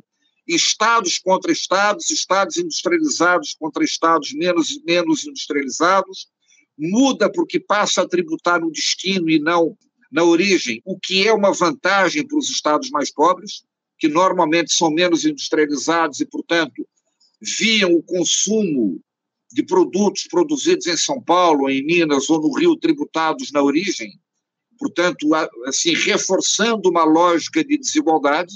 estados 0.47 1.17
contra 1.17 1.51
estados, 1.51 2.09
estados 2.09 2.57
industrializados 2.57 3.55
contra 3.59 3.83
estados 3.83 4.33
menos, 4.33 4.81
menos 4.83 5.25
industrializados, 5.25 6.27
muda 6.77 7.31
porque 7.31 7.59
passa 7.59 8.01
a 8.01 8.07
tributar 8.07 8.59
no 8.59 8.71
destino 8.71 9.29
e 9.29 9.39
não 9.39 9.77
na 10.11 10.23
origem, 10.23 10.81
o 10.83 10.99
que 10.99 11.25
é 11.25 11.33
uma 11.33 11.53
vantagem 11.53 12.27
para 12.27 12.37
os 12.37 12.49
estados 12.49 12.89
mais 12.89 13.09
pobres, 13.13 13.63
que 13.97 14.09
normalmente 14.09 14.73
são 14.73 14.91
menos 14.91 15.23
industrializados 15.23 16.19
e, 16.19 16.25
portanto, 16.25 16.85
viam 17.39 17.93
o 17.93 18.03
consumo 18.03 18.99
de 19.51 19.63
produtos 19.63 20.27
produzidos 20.27 20.87
em 20.87 20.97
São 20.97 21.21
Paulo, 21.21 21.69
em 21.69 21.83
Minas 21.83 22.29
ou 22.29 22.41
no 22.41 22.53
Rio 22.57 22.75
tributados 22.75 23.51
na 23.51 23.61
origem, 23.61 24.19
portanto, 24.79 25.27
assim, 25.65 25.93
reforçando 25.93 26.89
uma 26.89 27.03
lógica 27.03 27.63
de 27.63 27.77
desigualdade. 27.77 28.55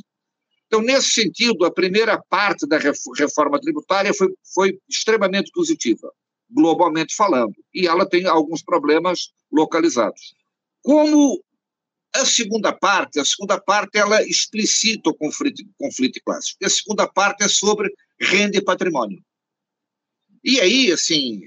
Então, 0.68 0.82
nesse 0.82 1.12
sentido, 1.12 1.66
a 1.66 1.72
primeira 1.72 2.22
parte 2.30 2.68
da 2.68 2.78
reforma 2.78 3.60
tributária 3.60 4.14
foi, 4.14 4.34
foi 4.54 4.80
extremamente 4.90 5.52
positiva, 5.52 6.12
globalmente 6.50 7.16
falando, 7.16 7.56
e 7.74 7.88
ela 7.88 8.08
tem 8.08 8.26
alguns 8.26 8.64
problemas 8.64 9.32
localizados. 9.52 10.34
Como 10.82 11.44
a 12.16 12.26
segunda 12.26 12.72
parte, 12.72 13.20
a 13.20 13.26
segunda 13.26 13.60
parte 13.60 13.98
ela 13.98 14.24
explicita 14.24 15.10
o 15.10 15.14
conflito, 15.14 15.64
conflito 15.78 16.22
classes. 16.26 16.56
A 16.64 16.70
segunda 16.70 17.08
parte 17.08 17.44
é 17.44 17.48
sobre 17.48 17.94
renda 18.20 18.58
e 18.58 18.64
patrimônio. 18.64 19.22
E 20.46 20.62
aí, 20.62 20.92
assim, 20.92 21.42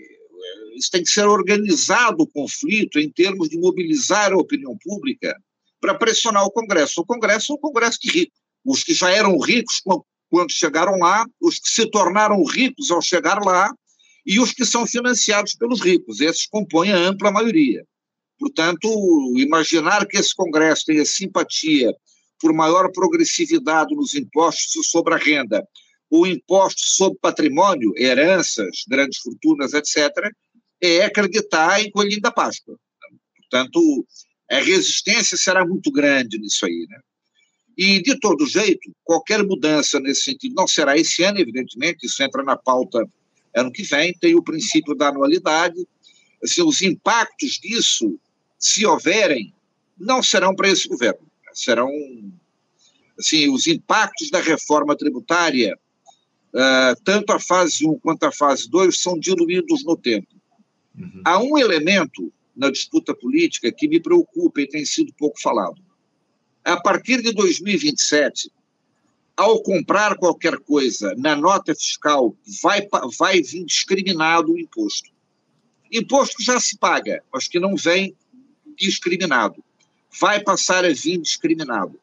isso 0.75 0.91
tem 0.91 1.05
que 1.05 1.11
ser 1.11 1.25
organizado 1.25 2.25
o 2.25 2.27
conflito 2.27 2.99
em 2.99 3.09
termos 3.09 3.49
de 3.49 3.57
mobilizar 3.57 4.33
a 4.33 4.37
opinião 4.37 4.77
pública 4.77 5.41
para 5.81 5.95
pressionar 5.95 6.45
o 6.45 6.51
Congresso. 6.51 7.01
O 7.01 7.07
Congresso 7.07 7.53
é 7.53 7.55
um 7.55 7.59
Congresso 7.59 8.01
de 8.03 8.11
ricos. 8.11 8.37
Os 8.65 8.83
que 8.83 8.93
já 8.93 9.09
eram 9.09 9.39
ricos 9.39 9.81
quando 10.29 10.51
chegaram 10.51 10.99
lá, 10.99 11.25
os 11.41 11.61
que 11.61 11.71
se 11.71 11.89
tornaram 11.89 12.43
ricos 12.43 12.91
ao 12.91 13.01
chegar 13.01 13.39
lá 13.41 13.73
e 14.27 14.41
os 14.41 14.53
que 14.53 14.65
são 14.65 14.85
financiados 14.85 15.55
pelos 15.55 15.81
ricos. 15.81 16.21
Esses 16.21 16.47
compõem 16.47 16.91
a 16.91 16.99
ampla 16.99 17.31
maioria. 17.31 17.85
Portanto, 18.37 18.89
imaginar 19.37 20.07
que 20.07 20.19
esse 20.19 20.35
Congresso 20.35 20.87
tenha 20.87 21.05
simpatia 21.05 21.95
por 22.41 22.53
maior 22.53 22.91
progressividade 22.91 23.95
nos 23.95 24.17
impostos 24.17 24.91
sobre 24.91 25.15
a 25.15 25.17
renda 25.17 25.65
o 26.11 26.27
imposto 26.27 26.81
sobre 26.81 27.19
patrimônio, 27.21 27.93
heranças, 27.97 28.85
grandes 28.89 29.19
fortunas, 29.21 29.75
etc., 29.75 30.33
é 30.81 31.05
acreditar 31.05 31.83
em 31.83 31.91
Coelhinho 31.91 32.21
da 32.21 32.31
Páscoa. 32.31 32.79
Portanto, 33.37 34.07
A 34.51 34.61
resistência 34.61 35.37
será 35.37 35.67
muito 35.67 35.91
grande 35.93 36.39
nisso 36.39 36.65
aí, 36.65 36.87
né? 36.89 36.99
E, 37.77 38.03
de 38.03 38.19
todo 38.19 38.47
jeito, 38.47 38.91
qualquer 39.05 39.45
mudança 39.45 40.01
nesse 40.01 40.23
sentido 40.23 40.55
não 40.55 40.67
será 40.67 40.97
esse 40.97 41.23
ano, 41.23 41.39
evidentemente, 41.39 42.07
isso 42.07 42.23
entra 42.23 42.43
na 42.43 42.57
pauta 42.57 43.07
ano 43.55 43.71
que 43.71 43.83
vem, 43.83 44.13
tem 44.15 44.35
o 44.35 44.43
princípio 44.43 44.95
da 44.95 45.09
anualidade. 45.09 45.87
Assim, 46.43 46.63
os 46.63 46.83
impactos 46.83 47.53
disso, 47.63 48.19
se 48.59 48.85
houverem, 48.85 49.55
não 49.99 50.23
serão 50.23 50.57
para 50.57 50.69
esse 50.69 50.89
governo. 50.89 51.21
Serão, 51.53 51.91
assim, 53.19 53.49
os 53.49 53.67
impactos 53.67 54.31
da 54.31 54.41
reforma 54.41 54.97
tributária, 54.97 55.79
uh, 56.55 57.01
tanto 57.05 57.33
a 57.33 57.41
fase 57.41 57.87
1 57.87 57.99
quanto 57.99 58.25
a 58.25 58.33
fase 58.33 58.69
2, 58.69 58.99
são 58.99 59.19
diluídos 59.19 59.85
no 59.85 59.97
tempo. 59.97 60.29
Uhum. 60.97 61.23
Há 61.25 61.39
um 61.39 61.59
elemento 61.59 62.33
na 62.57 62.71
disputa 62.71 63.15
política 63.15 63.71
que 63.71 63.89
me 63.89 64.01
preocupa 64.01 64.61
e 64.61 64.69
tem 64.69 64.85
sido 64.85 65.13
pouco 65.17 65.41
falado. 65.41 65.81
A 66.65 66.81
partir 66.81 67.23
de 67.23 67.33
2027, 67.33 68.51
ao 69.37 69.63
comprar 69.63 70.17
qualquer 70.17 70.59
coisa 70.59 71.15
na 71.17 71.37
nota 71.37 71.73
fiscal, 71.75 72.35
vai, 72.61 72.87
vai 73.17 73.41
vir 73.41 73.65
discriminado 73.65 74.53
o 74.53 74.59
imposto. 74.59 75.11
Imposto 75.93 76.43
já 76.43 76.59
se 76.59 76.77
paga, 76.77 77.23
mas 77.33 77.47
que 77.47 77.61
não 77.61 77.77
vem 77.77 78.15
discriminado. 78.77 79.63
Vai 80.21 80.41
passar 80.41 80.85
a 80.85 80.93
vir 80.93 81.19
discriminado. 81.19 81.99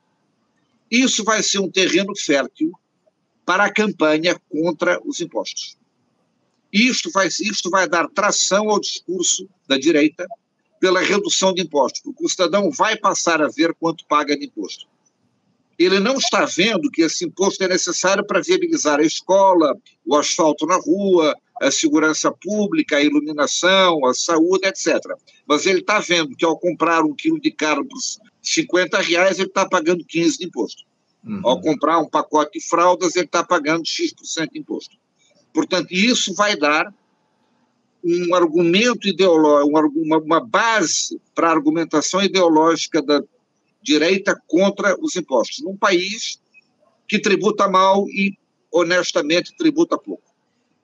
Isso 0.89 1.23
vai 1.23 1.43
ser 1.43 1.59
um 1.59 1.69
terreno 1.69 2.15
fértil 2.15 2.71
para 3.45 3.65
a 3.65 3.71
campanha 3.71 4.39
contra 4.49 4.99
os 5.05 5.21
impostos. 5.21 5.77
Isto 6.73 7.09
vai, 7.11 7.27
isto 7.27 7.69
vai 7.69 7.87
dar 7.87 8.09
tração 8.09 8.69
ao 8.69 8.79
discurso 8.79 9.47
da 9.67 9.77
direita 9.77 10.25
pela 10.79 11.01
redução 11.01 11.53
de 11.53 11.61
impostos, 11.61 12.01
porque 12.01 12.25
o 12.25 12.29
cidadão 12.29 12.69
vai 12.69 12.97
passar 12.97 13.41
a 13.41 13.47
ver 13.47 13.73
quanto 13.75 14.05
paga 14.07 14.37
de 14.37 14.45
imposto. 14.45 14.85
Ele 15.77 15.99
não 15.99 16.15
está 16.15 16.45
vendo 16.45 16.89
que 16.89 17.01
esse 17.01 17.25
imposto 17.25 17.63
é 17.63 17.67
necessário 17.67 18.25
para 18.25 18.41
viabilizar 18.41 18.99
a 18.99 19.03
escola, 19.03 19.75
o 20.05 20.15
asfalto 20.15 20.65
na 20.65 20.77
rua, 20.77 21.35
a 21.61 21.71
segurança 21.71 22.31
pública, 22.31 22.97
a 22.97 23.01
iluminação, 23.01 24.05
a 24.05 24.13
saúde, 24.13 24.67
etc. 24.67 24.97
Mas 25.45 25.65
ele 25.65 25.79
está 25.79 25.99
vendo 25.99 26.35
que 26.35 26.45
ao 26.45 26.57
comprar 26.57 27.03
um 27.03 27.13
quilo 27.13 27.39
de 27.39 27.51
carne 27.51 27.87
por 27.87 27.99
50 28.41 28.99
reais, 28.99 29.39
ele 29.39 29.47
está 29.47 29.67
pagando 29.67 30.05
15 30.05 30.37
de 30.37 30.45
imposto. 30.45 30.83
Uhum. 31.25 31.41
Ao 31.43 31.59
comprar 31.59 31.99
um 31.99 32.07
pacote 32.07 32.59
de 32.59 32.65
fraldas, 32.65 33.15
ele 33.15 33.25
está 33.25 33.43
pagando 33.43 33.85
X% 33.85 34.51
de 34.51 34.59
imposto. 34.59 34.95
Portanto, 35.53 35.87
isso 35.91 36.33
vai 36.35 36.55
dar 36.55 36.93
um 38.03 38.35
argumento 38.35 39.07
ideológico, 39.07 39.99
uma, 39.99 40.17
uma 40.19 40.39
base 40.39 41.19
para 41.33 41.47
a 41.49 41.51
argumentação 41.51 42.21
ideológica 42.21 43.01
da 43.01 43.23
direita 43.81 44.39
contra 44.47 44.95
os 44.99 45.15
impostos, 45.15 45.63
num 45.63 45.75
país 45.75 46.39
que 47.07 47.19
tributa 47.19 47.67
mal 47.67 48.07
e, 48.09 48.37
honestamente, 48.71 49.55
tributa 49.57 49.97
pouco. 49.97 50.23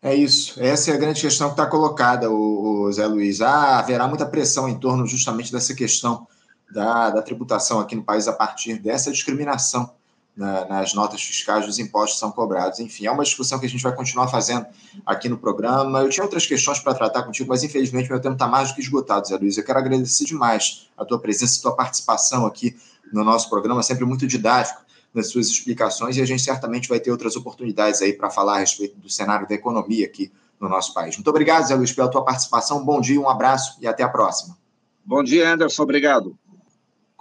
É 0.01 0.15
isso. 0.15 0.60
Essa 0.60 0.91
é 0.91 0.93
a 0.95 0.97
grande 0.97 1.21
questão 1.21 1.49
que 1.49 1.54
está 1.54 1.67
colocada, 1.67 2.32
o, 2.32 2.86
o 2.86 2.91
Zé 2.91 3.06
Luiz. 3.06 3.39
Ah, 3.41 3.77
haverá 3.77 4.08
muita 4.08 4.25
pressão 4.25 4.67
em 4.67 4.80
torno 4.80 5.06
justamente 5.06 5.51
dessa 5.51 5.75
questão 5.75 6.27
da, 6.71 7.12
da 7.12 7.21
tributação 7.21 7.80
aqui 7.80 7.95
no 7.95 8.04
país 8.04 8.27
a 8.27 8.34
partir 8.34 8.80
dessa 8.80 9.12
discriminação 9.12 9.93
na, 10.36 10.65
nas 10.65 10.94
notas 10.94 11.22
fiscais 11.22 11.65
dos 11.65 11.80
impostos 11.80 12.20
são 12.20 12.32
cobrados. 12.32 12.80
Enfim, 12.80 13.06
é 13.06 13.12
uma 13.12 13.24
discussão 13.24 13.60
que 13.60 13.65
a 13.65 13.70
gente 13.70 13.84
vai 13.84 13.94
continuar 13.96 14.28
fazendo 14.28 14.65
aqui 15.06 15.28
no 15.28 15.38
programa. 15.38 16.00
Eu 16.00 16.10
tinha 16.10 16.24
outras 16.24 16.46
questões 16.46 16.80
para 16.80 16.94
tratar 16.94 17.24
contigo, 17.24 17.50
mas 17.50 17.63
infelizmente 17.63 18.10
meu 18.10 18.20
tempo 18.20 18.34
está 18.34 18.48
mais 18.48 18.70
do 18.70 18.76
que 18.76 18.82
esgotado, 18.82 19.28
Zé 19.28 19.38
Luiz. 19.38 19.58
Eu 19.58 19.63
quero 19.63 19.80
agradecer 19.80 20.26
demais 20.26 20.89
a 20.98 21.06
tua 21.06 21.20
presença, 21.20 21.60
a 21.60 21.62
tua 21.62 21.76
participação 21.76 22.46
aqui 22.46 22.76
no 23.12 23.24
nosso 23.24 23.50
programa, 23.50 23.84
sempre 23.84 24.06
muito 24.06 24.26
didático 24.26 24.82
nas 25.13 25.30
suas 25.30 25.48
explicações, 25.48 26.15
e 26.15 26.22
a 26.22 26.26
gente 26.26 26.41
certamente 26.41 26.88
vai 26.88 26.98
ter 27.00 27.12
outras 27.12 27.36
oportunidades 27.36 28.02
aí 28.02 28.13
para 28.13 28.30
falar 28.30 28.56
a 28.56 28.60
respeito 28.60 28.98
do 28.98 29.10
cenário 29.10 29.46
da 29.46 29.54
economia 29.54 30.06
aqui 30.06 30.32
no 30.58 30.70
nosso 30.70 30.94
país. 30.94 31.17
Muito 31.17 31.30
obrigado, 31.30 31.67
Zé 31.67 31.76
Luiz, 31.76 31.91
pela 31.91 32.10
tua 32.10 32.24
participação. 32.24 32.86
Bom 32.86 33.02
dia, 33.02 33.20
um 33.20 33.28
abraço 33.28 33.78
e 33.82 33.88
até 33.88 34.04
a 34.04 34.10
próxima. 34.10 34.58
Bom 35.04 35.24
dia, 35.24 35.52
Anderson. 35.52 35.84
Obrigado. 35.84 36.40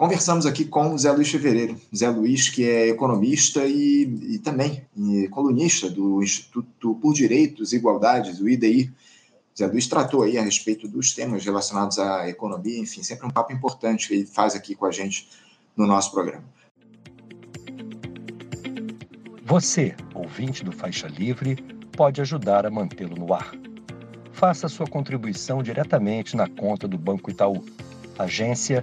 Conversamos 0.00 0.46
aqui 0.46 0.64
com 0.64 0.94
o 0.94 0.98
Zé 0.98 1.12
Luiz 1.12 1.30
Fevereiro. 1.30 1.78
Zé 1.94 2.08
Luiz, 2.08 2.48
que 2.48 2.66
é 2.66 2.88
economista 2.88 3.66
e, 3.66 4.04
e 4.30 4.38
também 4.38 4.82
e 4.96 5.28
colunista 5.28 5.90
do 5.90 6.22
Instituto 6.22 6.94
por 6.94 7.12
Direitos 7.12 7.74
e 7.74 7.76
Igualdades, 7.76 8.40
o 8.40 8.48
IDI. 8.48 8.90
Zé 9.54 9.66
Luiz 9.66 9.86
tratou 9.86 10.22
aí 10.22 10.38
a 10.38 10.42
respeito 10.42 10.88
dos 10.88 11.12
temas 11.12 11.44
relacionados 11.44 11.98
à 11.98 12.26
economia, 12.30 12.78
enfim, 12.78 13.02
sempre 13.02 13.26
um 13.26 13.30
papo 13.30 13.52
importante 13.52 14.08
que 14.08 14.14
ele 14.14 14.24
faz 14.24 14.54
aqui 14.54 14.74
com 14.74 14.86
a 14.86 14.90
gente 14.90 15.28
no 15.76 15.86
nosso 15.86 16.12
programa. 16.12 16.44
Você, 19.44 19.94
ouvinte 20.14 20.64
do 20.64 20.72
Faixa 20.72 21.08
Livre, 21.08 21.56
pode 21.92 22.22
ajudar 22.22 22.64
a 22.64 22.70
mantê-lo 22.70 23.16
no 23.16 23.34
ar. 23.34 23.52
Faça 24.32 24.66
sua 24.66 24.86
contribuição 24.86 25.62
diretamente 25.62 26.34
na 26.34 26.48
conta 26.48 26.88
do 26.88 26.96
Banco 26.96 27.30
Itaú, 27.30 27.62
agência 28.18 28.82